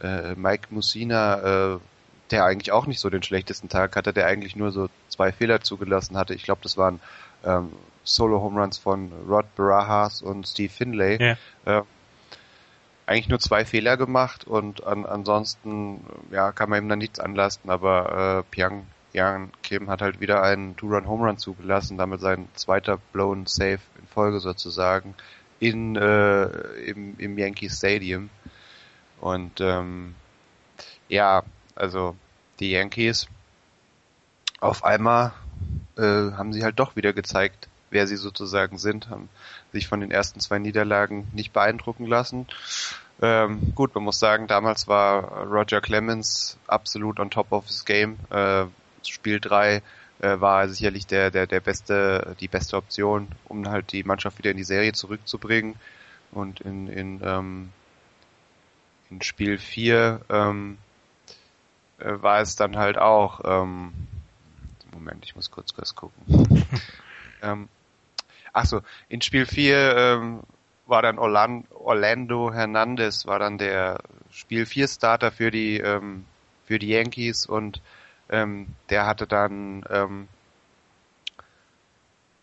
[0.03, 1.79] äh, Mike Mussina, äh,
[2.31, 5.61] der eigentlich auch nicht so den schlechtesten Tag hatte, der eigentlich nur so zwei Fehler
[5.61, 6.35] zugelassen hatte.
[6.35, 7.01] Ich glaube, das waren
[7.45, 7.71] ähm,
[8.03, 11.19] Solo-Home Runs von Rod Barajas und Steve Finlay.
[11.21, 11.81] Ja.
[11.81, 11.83] Äh,
[13.07, 16.01] eigentlich nur zwei Fehler gemacht und an, ansonsten
[16.31, 20.43] ja kann man ihm dann nichts anlasten, aber äh, Piang Jan Kim hat halt wieder
[20.43, 25.15] einen Two-Run-Home-Run zugelassen, damit sein zweiter Blown Save in Folge sozusagen
[25.61, 28.29] in äh, im, im Yankee Stadium.
[29.21, 30.17] Und ähm,
[31.09, 31.45] ja,
[31.77, 32.17] also
[32.59, 33.29] die Yankees
[34.61, 35.33] auf einmal
[35.97, 39.29] äh, haben sie halt doch wieder gezeigt, wer sie sozusagen sind, haben
[39.73, 42.47] sich von den ersten zwei Niederlagen nicht beeindrucken lassen.
[43.23, 48.17] Ähm, gut, man muss sagen, damals war Roger Clemens absolut on top of his game.
[48.31, 48.67] Äh,
[49.09, 49.83] Spiel 3
[50.21, 54.51] äh, war sicherlich der, der, der beste, die beste Option, um halt die Mannschaft wieder
[54.51, 55.75] in die Serie zurückzubringen.
[56.33, 57.73] Und in, in, ähm,
[59.11, 60.79] in Spiel 4 ähm,
[61.99, 63.93] äh, war es dann halt auch, ähm,
[64.93, 66.25] Moment, ich muss kurz was gucken.
[67.43, 67.69] ähm,
[68.53, 70.41] ach so, in Spiel 4 ähm,
[70.87, 76.25] war dann Orlando, Orlando Hernandez, war dann der Spiel 4 Starter für die, ähm,
[76.67, 77.81] für die Yankees und
[78.29, 80.29] ähm, der hatte dann ähm,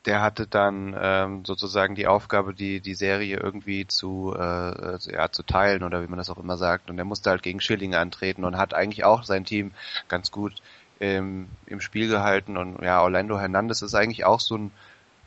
[0.06, 5.44] der hatte dann ähm, sozusagen die Aufgabe, die die Serie irgendwie zu äh, ja zu
[5.44, 6.89] teilen oder wie man das auch immer sagt.
[6.89, 9.72] Und er musste halt gegen Schilling antreten und hat eigentlich auch sein Team
[10.08, 10.54] ganz gut
[11.00, 12.58] ähm, im Spiel gehalten.
[12.58, 14.72] Und ja Orlando Hernandez ist eigentlich auch so ein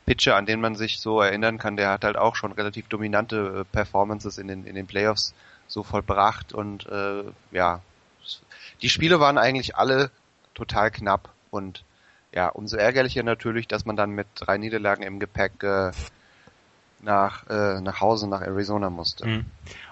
[0.05, 3.61] Pitcher, an den man sich so erinnern kann, der hat halt auch schon relativ dominante
[3.61, 5.33] äh, Performances in den in den Playoffs
[5.67, 6.53] so vollbracht.
[6.53, 7.81] Und äh, ja
[8.81, 10.11] die Spiele waren eigentlich alle
[10.55, 11.83] total knapp und
[12.33, 15.91] ja, umso ärgerlicher natürlich, dass man dann mit drei Niederlagen im Gepäck äh,
[17.01, 19.25] nach, äh, nach Hause, nach Arizona musste.
[19.25, 19.45] Mhm.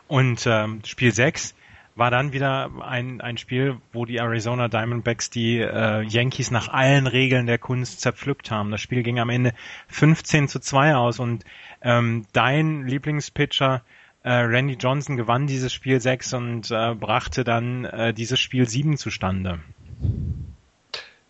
[0.07, 1.55] Und ähm, Spiel 6
[1.95, 7.07] war dann wieder ein, ein Spiel, wo die Arizona Diamondbacks die äh, Yankees nach allen
[7.07, 8.71] Regeln der Kunst zerpflückt haben.
[8.71, 9.53] Das Spiel ging am Ende
[9.87, 11.45] 15 zu 2 aus und
[11.81, 13.83] ähm, dein Lieblingspitcher
[14.23, 18.97] äh, Randy Johnson gewann dieses Spiel 6 und äh, brachte dann äh, dieses Spiel 7
[18.97, 19.59] zustande.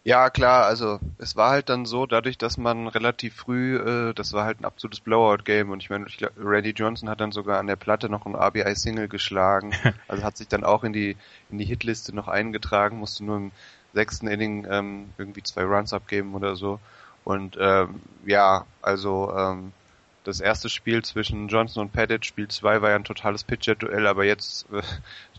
[0.06, 4.34] Ja, klar, also es war halt dann so, dadurch, dass man relativ früh, äh, das
[4.34, 7.58] war halt ein absolutes Blowout-Game und ich meine, ich glaub, Randy Johnson hat dann sogar
[7.60, 9.72] an der Platte noch ein RBI-Single geschlagen,
[10.10, 13.54] also hat sich dann auch in die in die Hitliste noch eingetragen, musste nur im
[13.94, 16.82] sechsten Inning ähm, irgendwie zwei Runs abgeben oder so.
[17.24, 19.74] Und ähm, ja, also ähm,
[20.24, 24.24] das erste Spiel zwischen Johnson und Pettit, Spiel 2 war ja ein totales Pitcher-Duell, aber
[24.24, 24.66] jetzt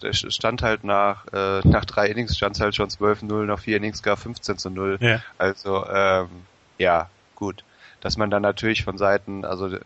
[0.02, 3.78] äh, stand halt nach, äh, nach drei Innings stand es halt schon 12-0, nach vier
[3.78, 4.98] Innings gar 15 zu 0.
[5.00, 5.22] Ja.
[5.38, 6.28] Also ähm,
[6.78, 7.64] ja, gut.
[8.00, 9.78] Dass man dann natürlich von Seiten, also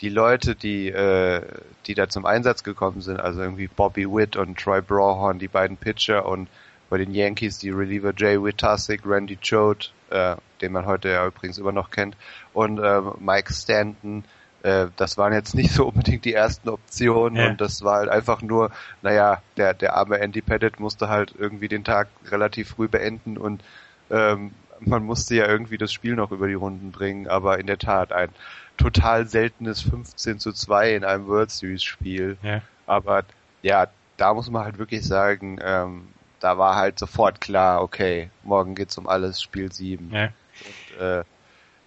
[0.00, 1.42] die Leute, die, äh,
[1.86, 5.76] die da zum Einsatz gekommen sind, also irgendwie Bobby Witt und Troy Brawhorn, die beiden
[5.76, 6.48] Pitcher und
[6.88, 11.58] bei den Yankees die Reliever Jay Witasik, Randy Choate, äh, den man heute ja übrigens
[11.58, 12.16] immer noch kennt,
[12.52, 14.24] und äh, Mike Stanton,
[14.62, 17.48] äh, das waren jetzt nicht so unbedingt die ersten Optionen ja.
[17.48, 18.70] und das war halt einfach nur,
[19.02, 23.62] naja, der, der arme Andy Pettit musste halt irgendwie den Tag relativ früh beenden und
[24.10, 27.78] ähm, man musste ja irgendwie das Spiel noch über die Runden bringen, aber in der
[27.78, 28.28] Tat ein
[28.76, 32.36] total seltenes 15 zu 2 in einem World Series Spiel.
[32.42, 32.60] Ja.
[32.86, 33.24] Aber
[33.62, 36.08] ja, da muss man halt wirklich sagen, ähm,
[36.40, 40.10] da war halt sofort klar, okay, morgen geht's um alles, Spiel 7.
[40.12, 40.24] Ja.
[40.24, 41.24] Und, äh,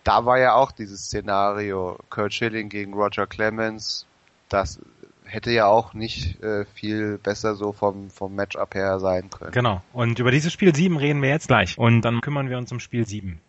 [0.03, 4.05] da war ja auch dieses Szenario, Kurt Schilling gegen Roger Clemens,
[4.49, 4.79] das
[5.25, 9.51] hätte ja auch nicht äh, viel besser so vom, vom Matchup her sein können.
[9.51, 9.81] Genau.
[9.93, 11.77] Und über dieses Spiel 7 reden wir jetzt gleich.
[11.77, 13.39] Und dann kümmern wir uns um Spiel 7.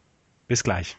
[0.51, 0.97] Bis gleich.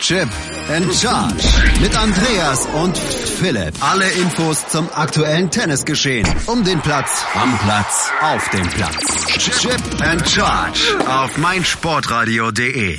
[0.00, 0.26] Chip
[0.74, 1.44] and Charge
[1.82, 3.74] mit Andreas und Philipp.
[3.80, 6.26] Alle Infos zum aktuellen Tennisgeschehen.
[6.46, 9.26] Um den Platz, am Platz, auf dem Platz.
[9.36, 12.98] Chip and Charge auf meinsportradio.de.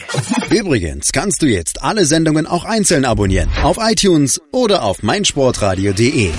[0.51, 3.49] Übrigens kannst du jetzt alle Sendungen auch einzeln abonnieren.
[3.63, 6.31] Auf iTunes oder auf meinsportradio.de.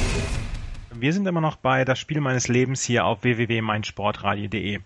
[1.01, 4.81] Wir sind immer noch bei das Spiel meines Lebens hier auf www.meinsportradio.de.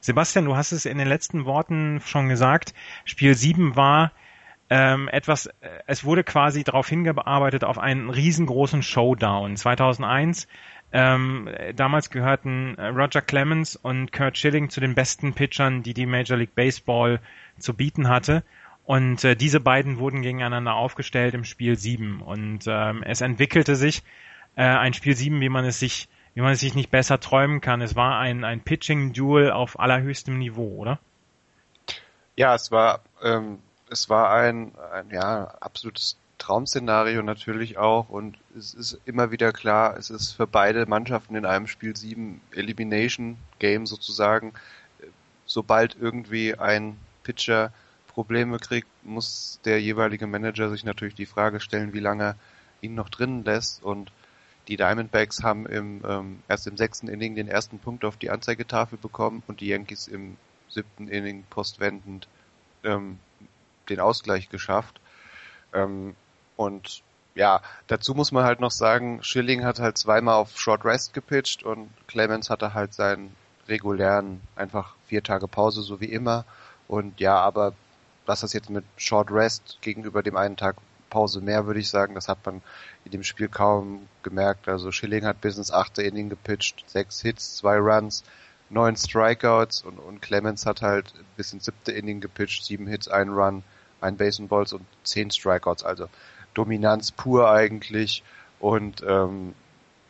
[0.00, 2.74] Sebastian, du hast es in den letzten Worten schon gesagt.
[3.04, 4.12] Spiel 7 war
[4.70, 5.52] ähm, etwas, äh,
[5.86, 9.56] es wurde quasi darauf hingearbeitet auf einen riesengroßen Showdown.
[9.56, 10.46] 2001
[10.92, 16.06] ähm, damals gehörten äh, Roger Clemens und Kurt Schilling zu den besten Pitchern, die die
[16.06, 17.20] Major League Baseball
[17.58, 18.44] zu bieten hatte.
[18.84, 22.20] Und äh, diese beiden wurden gegeneinander aufgestellt im Spiel 7.
[22.20, 24.02] Und ähm, es entwickelte sich
[24.56, 27.62] äh, ein Spiel 7, wie man es sich wie man es sich nicht besser träumen
[27.62, 27.80] kann.
[27.80, 30.98] Es war ein, ein Pitching-Duel auf allerhöchstem Niveau, oder?
[32.36, 38.74] Ja, es war, ähm, es war ein, ein ja, absolutes Traumszenario natürlich auch und es
[38.74, 43.86] ist immer wieder klar, es ist für beide Mannschaften in einem Spiel 7 Elimination Game
[43.86, 44.52] sozusagen.
[45.46, 47.72] Sobald irgendwie ein Pitcher
[48.08, 52.34] Probleme kriegt, muss der jeweilige Manager sich natürlich die Frage stellen, wie lange
[52.82, 54.12] ihn noch drinnen lässt und
[54.68, 58.98] die Diamondbacks haben im, ähm, erst im sechsten Inning den ersten Punkt auf die Anzeigetafel
[58.98, 60.36] bekommen und die Yankees im
[60.68, 62.28] siebten Inning postwendend
[62.84, 63.18] ähm,
[63.88, 65.00] den Ausgleich geschafft.
[65.72, 66.16] Ähm,
[66.56, 67.02] und
[67.34, 71.62] ja, dazu muss man halt noch sagen, Schilling hat halt zweimal auf Short Rest gepitcht
[71.62, 73.34] und Clemens hatte halt seinen
[73.68, 76.44] regulären, einfach vier Tage Pause, so wie immer.
[76.88, 77.74] Und ja, aber
[78.24, 80.76] was das jetzt mit Short Rest gegenüber dem einen Tag
[81.10, 82.14] Pause mehr, würde ich sagen.
[82.14, 82.62] Das hat man
[83.04, 84.68] in dem Spiel kaum gemerkt.
[84.68, 88.24] Also Schilling hat bis ins achte Inning gepitcht, sechs Hits, zwei Runs,
[88.68, 93.28] neun Strikeouts und, und Clemens hat halt bis ins siebte Inning gepitcht, sieben Hits, ein
[93.28, 93.62] Run,
[94.00, 95.84] ein Base and Balls und zehn Strikeouts.
[95.84, 96.08] Also
[96.54, 98.22] Dominanz pur eigentlich
[98.58, 99.54] und ähm,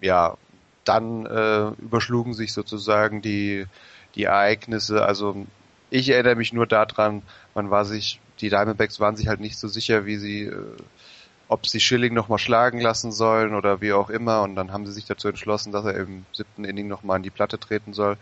[0.00, 0.36] ja,
[0.84, 3.66] dann äh, überschlugen sich sozusagen die
[4.14, 5.04] die Ereignisse.
[5.04, 5.46] Also
[5.90, 7.22] ich erinnere mich nur daran,
[7.54, 10.76] man war sich die Diamondbacks waren sich halt nicht so sicher, wie sie, äh,
[11.48, 14.42] ob sie Schilling nochmal schlagen lassen sollen oder wie auch immer.
[14.42, 17.30] Und dann haben sie sich dazu entschlossen, dass er im siebten Inning nochmal an die
[17.30, 18.16] Platte treten soll.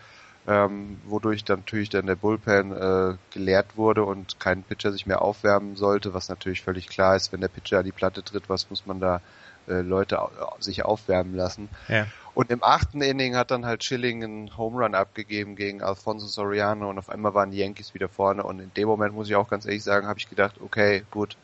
[0.46, 5.22] Ähm, wodurch dann natürlich dann der Bullpen äh, geleert wurde und kein Pitcher sich mehr
[5.22, 8.68] aufwärmen sollte, was natürlich völlig klar ist, wenn der Pitcher an die Platte tritt, was
[8.68, 9.22] muss man da
[9.68, 10.18] äh, Leute
[10.60, 11.70] sich aufwärmen lassen.
[11.88, 12.06] Ja.
[12.34, 16.90] Und im achten Inning hat dann halt Schilling einen Home Run abgegeben gegen Alfonso Soriano
[16.90, 19.48] und auf einmal waren die Yankees wieder vorne und in dem Moment muss ich auch
[19.48, 21.36] ganz ehrlich sagen, habe ich gedacht, okay, gut,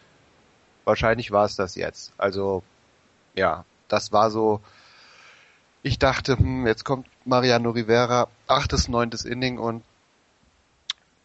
[0.84, 2.12] wahrscheinlich war es das jetzt.
[2.18, 2.64] Also
[3.36, 4.60] ja, das war so,
[5.82, 9.84] ich dachte, hm, jetzt kommt Mariano Rivera, achtes, neuntes Inning und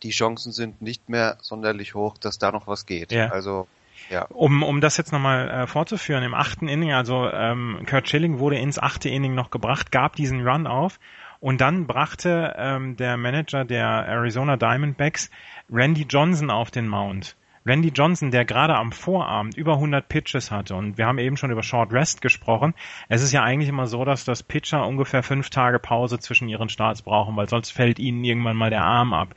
[0.04, 3.12] die Chancen sind nicht mehr sonderlich hoch, dass da noch was geht.
[3.12, 3.30] Ja.
[3.30, 3.67] Also
[4.09, 4.25] ja.
[4.25, 8.57] Um, um das jetzt nochmal äh, fortzuführen, im achten Inning, also ähm, Kurt Schilling wurde
[8.57, 10.99] ins achte Inning noch gebracht, gab diesen Run auf
[11.39, 15.29] und dann brachte ähm, der Manager der Arizona Diamondbacks
[15.71, 17.35] Randy Johnson auf den Mount.
[17.67, 21.49] Randy Johnson, der gerade am Vorabend über 100 Pitches hatte und wir haben eben schon
[21.49, 22.75] über Short Rest gesprochen.
[23.09, 26.69] Es ist ja eigentlich immer so, dass das Pitcher ungefähr fünf Tage Pause zwischen ihren
[26.69, 29.33] Starts brauchen, weil sonst fällt ihnen irgendwann mal der Arm ab.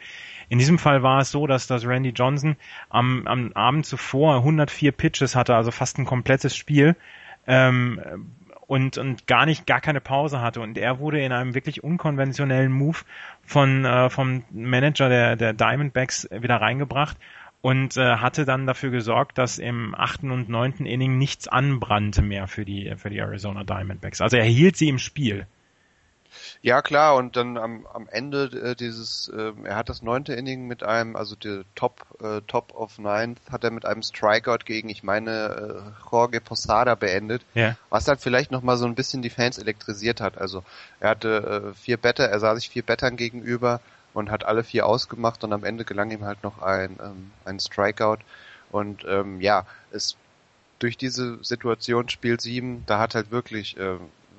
[0.48, 2.56] In diesem Fall war es so, dass das Randy Johnson
[2.88, 6.96] am, am Abend zuvor 104 Pitches hatte, also fast ein komplettes Spiel.
[7.46, 8.00] Ähm,
[8.68, 10.61] und, und gar nicht, gar keine Pause hatte.
[10.61, 12.98] Und er wurde in einem wirklich unkonventionellen Move
[13.42, 17.16] von, äh, vom Manager der, der Diamondbacks wieder reingebracht
[17.62, 22.46] und äh, hatte dann dafür gesorgt, dass im achten und neunten Inning nichts anbrannte mehr
[22.46, 24.20] für die, für die Arizona Diamondbacks.
[24.20, 25.46] Also er hielt sie im Spiel.
[26.62, 30.67] Ja klar, und dann am, am Ende äh, dieses, äh, er hat das neunte Inning
[30.67, 34.88] mit einem, also der Top äh, Top of Ninth, hat er mit einem Strikeout gegen,
[34.88, 37.77] ich meine, äh, Jorge Posada beendet, Ja.
[37.91, 40.38] was dann vielleicht nochmal so ein bisschen die Fans elektrisiert hat.
[40.38, 40.62] Also
[41.01, 43.81] er hatte äh, vier Better, er sah sich vier Bettern gegenüber
[44.14, 47.61] und hat alle vier ausgemacht und am Ende gelang ihm halt noch ein, ähm, ein
[47.61, 48.19] Strikeout.
[48.71, 50.17] Und ähm, ja, es
[50.79, 53.97] durch diese Situation Spiel 7, da hat halt wirklich, äh,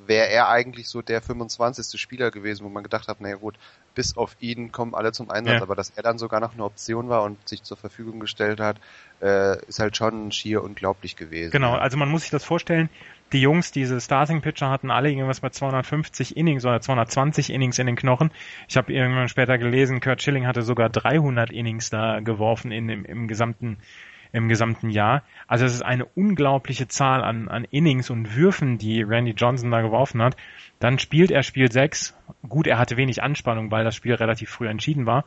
[0.10, 2.02] wäre er eigentlich so der 25.
[2.02, 3.58] Spieler gewesen, wo man gedacht hat, naja gut,
[3.96, 5.62] bis auf ihn kommen alle zum Einsatz, Ja.
[5.62, 8.78] aber dass er dann sogar noch eine Option war und sich zur Verfügung gestellt hat,
[9.22, 11.52] äh, ist halt schon schier unglaublich gewesen.
[11.52, 12.90] Genau, also man muss sich das vorstellen,
[13.32, 17.86] die Jungs, diese Starting Pitcher hatten alle irgendwas bei 250 Innings oder 220 Innings in
[17.86, 18.32] den Knochen.
[18.68, 23.06] Ich habe irgendwann später gelesen, Kurt Schilling hatte sogar 300 Innings da geworfen in, im,
[23.06, 23.78] im gesamten
[24.32, 25.24] im gesamten Jahr.
[25.48, 29.82] Also es ist eine unglaubliche Zahl an, an Innings und Würfen, die Randy Johnson da
[29.82, 30.36] geworfen hat.
[30.80, 32.16] Dann spielt er Spiel 6.
[32.48, 35.26] Gut, er hatte wenig Anspannung, weil das Spiel relativ früh entschieden war.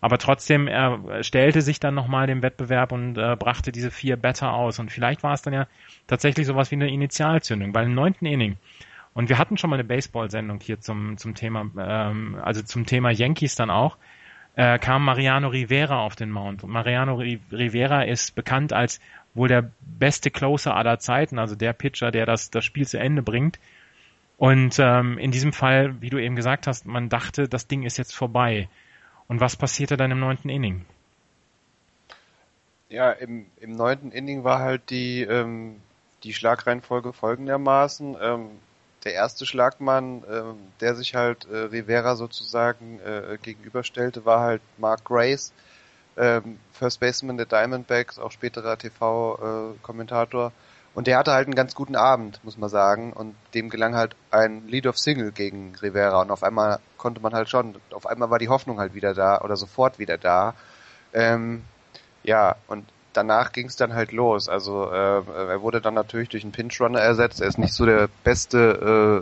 [0.00, 4.52] Aber trotzdem, er stellte sich dann nochmal dem Wettbewerb und äh, brachte diese vier Better
[4.52, 4.78] aus.
[4.78, 5.66] Und vielleicht war es dann ja
[6.06, 8.56] tatsächlich sowas wie eine Initialzündung, weil im neunten Inning,
[9.14, 13.10] und wir hatten schon mal eine Baseball-Sendung hier zum, zum Thema, ähm, also zum Thema
[13.10, 13.98] Yankees dann auch,
[14.56, 16.64] äh, kam Mariano Rivera auf den Mount.
[16.64, 19.00] Und Mariano Ri- Rivera ist bekannt als
[19.34, 23.22] wohl der beste Closer aller Zeiten, also der Pitcher, der das, das Spiel zu Ende
[23.22, 23.58] bringt.
[24.36, 27.96] Und ähm, in diesem Fall, wie du eben gesagt hast, man dachte, das Ding ist
[27.96, 28.68] jetzt vorbei.
[29.28, 30.84] Und was passierte dann im neunten Inning?
[32.88, 35.76] Ja, im, im neunten Inning war halt die, ähm,
[36.24, 38.16] die Schlagreihenfolge folgendermaßen.
[38.20, 38.50] Ähm,
[39.04, 45.04] der erste Schlagmann, ähm, der sich halt äh, Rivera sozusagen äh, gegenüberstellte, war halt Mark
[45.04, 45.52] Grace,
[46.16, 50.52] ähm, First Baseman der Diamondbacks, auch späterer TV-Kommentator.
[50.94, 53.12] und der hatte halt einen ganz guten Abend, muss man sagen.
[53.12, 56.20] Und dem gelang halt ein Lead-of-Single gegen Rivera.
[56.20, 59.40] Und auf einmal konnte man halt schon, auf einmal war die Hoffnung halt wieder da
[59.40, 60.54] oder sofort wieder da.
[61.14, 61.64] Ähm,
[62.22, 64.48] ja, und danach ging es dann halt los.
[64.48, 67.40] Also äh, er wurde dann natürlich durch einen Pinch-Runner ersetzt.
[67.40, 68.58] Er ist nicht so der beste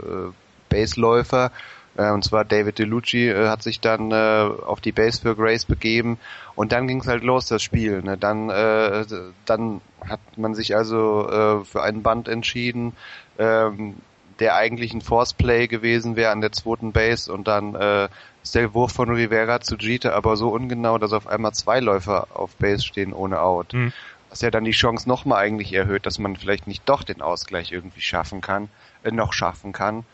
[0.00, 0.32] äh, äh,
[0.68, 1.50] Baseläufer.
[1.96, 5.64] Äh, und zwar David DeLucci äh, hat sich dann äh, auf die Base für Grace
[5.64, 6.18] begeben.
[6.54, 8.02] Und dann ging es halt los, das Spiel.
[8.02, 8.16] Ne?
[8.16, 9.04] Dann, äh,
[9.44, 12.94] dann hat man sich also äh, für einen Band entschieden,
[13.38, 13.96] ähm,
[14.40, 18.08] der eigentlich ein Force Play gewesen wäre an der zweiten Base und dann äh,
[18.42, 22.28] ist der Wurf von Rivera zu Jeter aber so ungenau, dass auf einmal zwei Läufer
[22.34, 23.72] auf Base stehen ohne Out.
[23.72, 23.92] Hm.
[24.30, 27.72] Was ja dann die Chance nochmal eigentlich erhöht, dass man vielleicht nicht doch den Ausgleich
[27.72, 28.68] irgendwie schaffen kann,
[29.02, 30.04] äh, noch schaffen kann.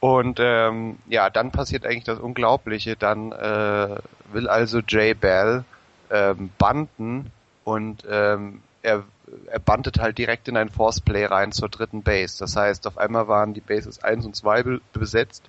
[0.00, 2.94] Und ähm, ja, dann passiert eigentlich das Unglaubliche.
[2.94, 3.96] Dann äh,
[4.32, 5.64] will also Jay Bell
[6.10, 7.32] ähm, banden
[7.64, 9.04] und ähm, er,
[9.46, 12.38] er bandet halt direkt in ein Force Play rein zur dritten Base.
[12.38, 15.44] Das heißt, auf einmal waren die Bases 1 und 2 be besetzt,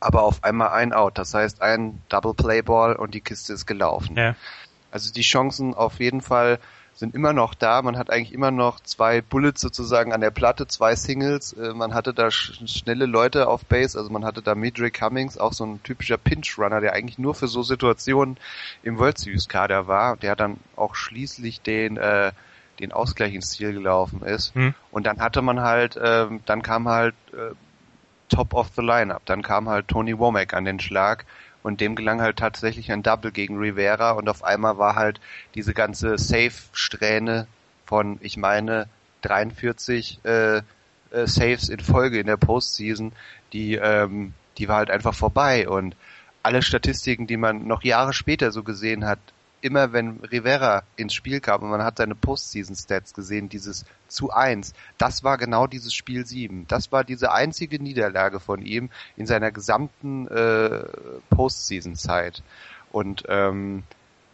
[0.00, 1.18] aber auf einmal ein Out.
[1.18, 4.16] Das heißt, ein Double Play Ball und die Kiste ist gelaufen.
[4.16, 4.34] Ja.
[4.90, 6.58] Also die Chancen auf jeden Fall
[6.94, 7.82] sind immer noch da.
[7.82, 11.52] Man hat eigentlich immer noch zwei Bullets sozusagen an der Platte, zwei Singles.
[11.52, 13.98] Äh, Man hatte da sch schnelle Leute auf Base.
[13.98, 17.48] Also man hatte da Midrick Cummings, auch so ein typischer Pinch-Runner, der eigentlich nur für
[17.48, 18.36] so Situationen
[18.82, 20.16] im World Series Kader war.
[20.16, 22.32] Der dann auch schließlich den äh,
[22.80, 24.54] den Ausgleich ins Ziel gelaufen ist.
[24.54, 24.74] Hm.
[24.90, 27.54] Und dann hatte man halt, ähm, dann kam halt äh,
[28.28, 29.24] Top of the Lineup.
[29.26, 31.24] Dann kam halt Tony Womack an den Schlag
[31.62, 35.20] und dem gelang halt tatsächlich ein Double gegen Rivera und auf einmal war halt
[35.54, 37.46] diese ganze Safe-Strähne
[37.86, 38.88] von, ich meine,
[39.22, 40.62] 43 äh, äh,
[41.26, 43.12] Saves in Folge in der Postseason,
[43.52, 45.96] die, ähm, die war halt einfach vorbei und
[46.42, 49.18] alle Statistiken, die man noch Jahre später so gesehen hat,
[49.64, 54.74] immer wenn Rivera ins Spiel kam und man hat seine Postseason-Stats gesehen, dieses zu eins,
[54.98, 56.66] das war genau dieses Spiel 7.
[56.68, 60.84] Das war diese einzige Niederlage von ihm in seiner gesamten äh,
[61.30, 62.42] Postseason-Zeit.
[62.92, 63.84] Und ähm,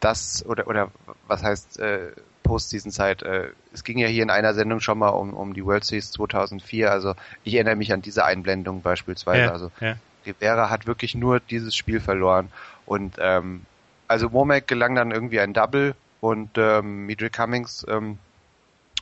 [0.00, 0.90] das, oder, oder
[1.28, 2.08] was heißt äh,
[2.42, 3.22] Postseason-Zeit?
[3.22, 6.10] Äh, es ging ja hier in einer Sendung schon mal um, um die World Series
[6.10, 7.14] 2004, also
[7.44, 9.42] ich erinnere mich an diese Einblendung beispielsweise.
[9.42, 9.94] Ja, also ja.
[10.26, 12.48] Rivera hat wirklich nur dieses Spiel verloren.
[12.84, 13.64] Und ähm,
[14.10, 18.18] also Womack gelang dann irgendwie ein Double und ähm, Midrick Cummings ähm,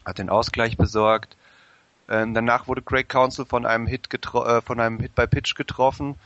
[0.04, 1.34] hat den Ausgleich besorgt.
[2.10, 6.16] Ähm, danach wurde Craig Council von einem Hit äh, von einem Hit by Pitch getroffen.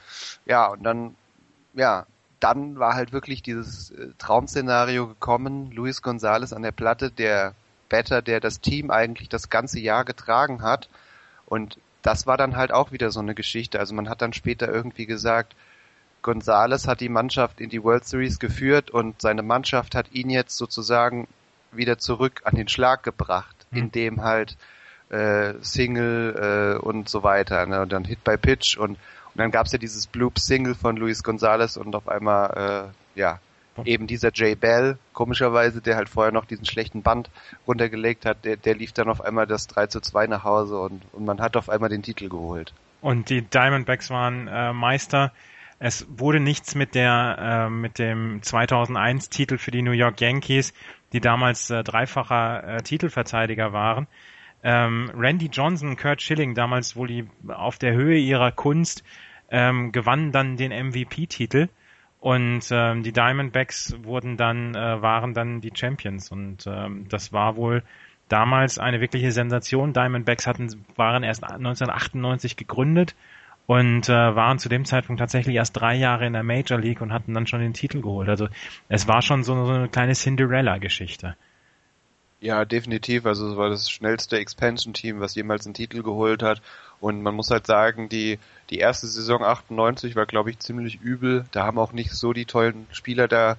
[0.47, 1.15] Ja, und dann
[1.75, 2.07] ja,
[2.41, 5.71] dann war halt wirklich dieses äh, Traumszenario gekommen.
[5.71, 7.55] Luis Gonzalez an der Platte, der
[7.89, 10.89] Batter, der das Team eigentlich das ganze Jahr getragen hat.
[11.47, 13.79] Und das war dann halt auch wieder so eine Geschichte.
[13.79, 15.55] Also man hat dann später irgendwie gesagt,
[16.23, 20.57] Gonzales hat die Mannschaft in die World Series geführt und seine Mannschaft hat ihn jetzt
[20.57, 21.27] sozusagen
[21.73, 23.79] wieder zurück an den Schlag gebracht, Mhm.
[23.79, 24.57] indem halt
[25.11, 27.83] äh, Single äh, und so weiter, ne?
[27.83, 28.97] und dann Hit by Pitch und
[29.35, 33.39] Und dann gab's ja dieses Bloop-Single von Luis Gonzalez und auf einmal, äh, ja,
[33.87, 37.31] eben dieser Jay Bell, komischerweise, der halt vorher noch diesen schlechten Band
[37.67, 41.03] runtergelegt hat, der, der lief dann auf einmal das 3 zu 2 nach Hause und,
[41.13, 42.75] und man hat auf einmal den Titel geholt.
[43.01, 45.33] Und die Diamondbacks waren äh, Meister.
[45.85, 50.73] Es wurde nichts mit der äh, mit dem 2001 Titel für die New York Yankees,
[51.13, 54.07] die damals äh, dreifacher äh, Titelverteidiger waren.
[54.63, 59.03] Ähm, Randy Johnson, Kurt Schilling, damals wohl die auf der Höhe ihrer Kunst,
[59.51, 61.69] ähm, gewannen dann den MVP-Titel
[62.21, 67.57] und ähm, die Diamondbacks wurden dann äh, waren dann die Champions und ähm, das war
[67.57, 67.83] wohl
[68.29, 69.93] damals eine wirkliche Sensation.
[69.93, 73.17] Diamondbacks hatten waren erst 1998 gegründet
[73.73, 77.11] und äh, waren zu dem Zeitpunkt tatsächlich erst drei Jahre in der Major League und
[77.11, 78.29] hatten dann schon den Titel geholt.
[78.29, 78.49] Also
[78.91, 81.37] es war schon so, so eine kleine Cinderella-Geschichte.
[82.41, 83.25] Ja, definitiv.
[83.25, 86.61] Also es war das schnellste Expansion-Team, was jemals einen Titel geholt hat.
[87.01, 91.47] Und man muss halt sagen, die, die erste Saison 98 war, glaube ich, ziemlich übel.
[91.53, 93.57] Da haben auch nicht so die tollen Spieler da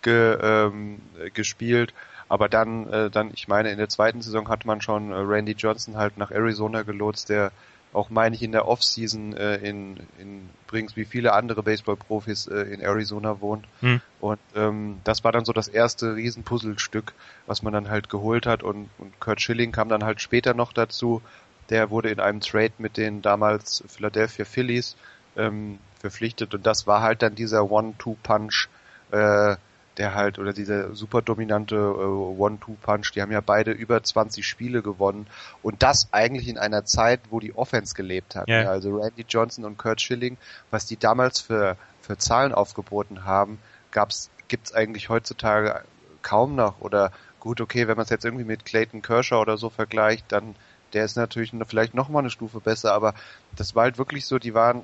[0.00, 1.02] ge, ähm,
[1.34, 1.92] gespielt.
[2.30, 5.52] Aber dann, äh, dann, ich meine, in der zweiten Saison hat man schon äh, Randy
[5.52, 7.52] Johnson halt nach Arizona gelotst, der
[7.92, 12.62] auch, meine ich, in der Offseason äh, in, in übrigens wie viele andere Baseball-Profis äh,
[12.62, 13.66] in Arizona wohnt.
[13.80, 14.00] Hm.
[14.20, 17.12] Und ähm, das war dann so das erste Riesenpuzzlestück,
[17.46, 18.62] was man dann halt geholt hat.
[18.62, 21.20] Und, und Kurt Schilling kam dann halt später noch dazu.
[21.68, 24.96] Der wurde in einem Trade mit den damals Philadelphia Phillies
[25.36, 26.54] ähm, verpflichtet.
[26.54, 28.68] Und das war halt dann dieser One-Two-Punch,
[29.10, 29.56] äh,
[29.98, 34.82] der halt, oder dieser super dominante äh, One-Two-Punch, die haben ja beide über 20 Spiele
[34.82, 35.26] gewonnen
[35.62, 38.48] und das eigentlich in einer Zeit, wo die Offense gelebt hat.
[38.48, 38.62] Yeah.
[38.62, 40.38] Ja, also Randy Johnson und Kurt Schilling,
[40.70, 43.58] was die damals für, für Zahlen aufgeboten haben,
[43.90, 45.82] gab's, gibt's eigentlich heutzutage
[46.22, 49.68] kaum noch oder gut, okay, wenn man es jetzt irgendwie mit Clayton Kershaw oder so
[49.68, 50.54] vergleicht, dann
[50.92, 53.14] der ist natürlich vielleicht noch mal eine Stufe besser, aber
[53.56, 54.82] das war halt wirklich so, die waren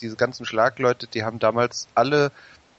[0.00, 2.30] diese ganzen Schlagleute, die haben damals alle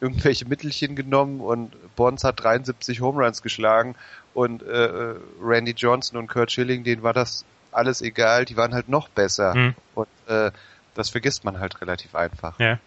[0.02, 3.95] irgendwelche Mittelchen genommen und Bonds hat 73 Home Runs geschlagen
[4.34, 8.74] und äh, äh, Randy Johnson und Kurt Schilling, denen war das alles egal, die waren
[8.74, 9.56] halt noch besser.
[9.56, 9.76] Mhm.
[9.95, 10.52] Und äh,
[10.95, 12.60] das vergisst man halt relativ einfach.
[12.60, 12.80] Ja.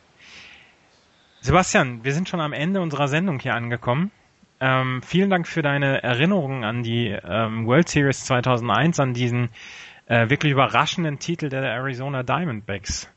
[1.40, 4.10] Sebastian, wir sind schon am Ende unserer Sendung hier angekommen.
[4.60, 9.50] Ähm, vielen Dank für deine Erinnerungen an die ähm, World Series 2001, an diesen
[10.06, 13.08] äh, wirklich überraschenden Titel der Arizona Diamondbacks.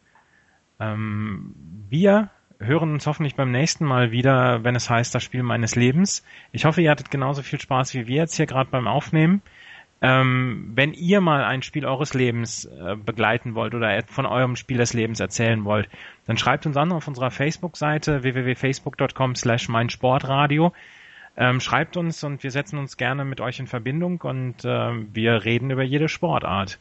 [0.79, 1.53] Ähm,
[1.89, 6.23] wir hören uns hoffentlich beim nächsten Mal wieder, wenn es heißt, das Spiel meines Lebens.
[6.51, 9.41] Ich hoffe, ihr hattet genauso viel Spaß wie wir jetzt hier gerade beim Aufnehmen.
[10.01, 14.77] Ähm, wenn ihr mal ein Spiel eures Lebens äh, begleiten wollt oder von eurem Spiel
[14.77, 15.89] des Lebens erzählen wollt,
[16.25, 20.73] dann schreibt uns an auf unserer Facebook-Seite www.facebook.com slash meinsportradio.
[21.37, 25.43] Ähm, schreibt uns und wir setzen uns gerne mit euch in Verbindung und äh, wir
[25.45, 26.77] reden über jede Sportart.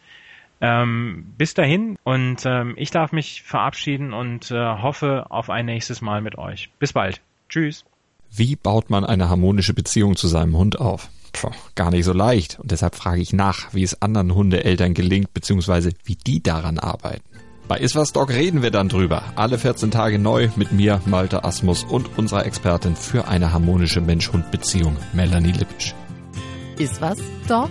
[0.60, 6.00] Ähm, bis dahin und ähm, ich darf mich verabschieden und äh, hoffe auf ein nächstes
[6.00, 6.70] Mal mit euch.
[6.78, 7.20] Bis bald.
[7.48, 7.84] Tschüss.
[8.30, 11.08] Wie baut man eine harmonische Beziehung zu seinem Hund auf?
[11.32, 12.58] Puh, gar nicht so leicht.
[12.60, 17.22] Und deshalb frage ich nach, wie es anderen Hundeeltern gelingt, beziehungsweise wie die daran arbeiten.
[17.66, 19.22] Bei Iswas Dog reden wir dann drüber.
[19.36, 24.96] Alle 14 Tage neu mit mir, Malte Asmus und unserer Expertin für eine harmonische Mensch-Hund-Beziehung,
[25.12, 25.94] Melanie Lippisch.
[26.78, 27.70] Iswas Dog?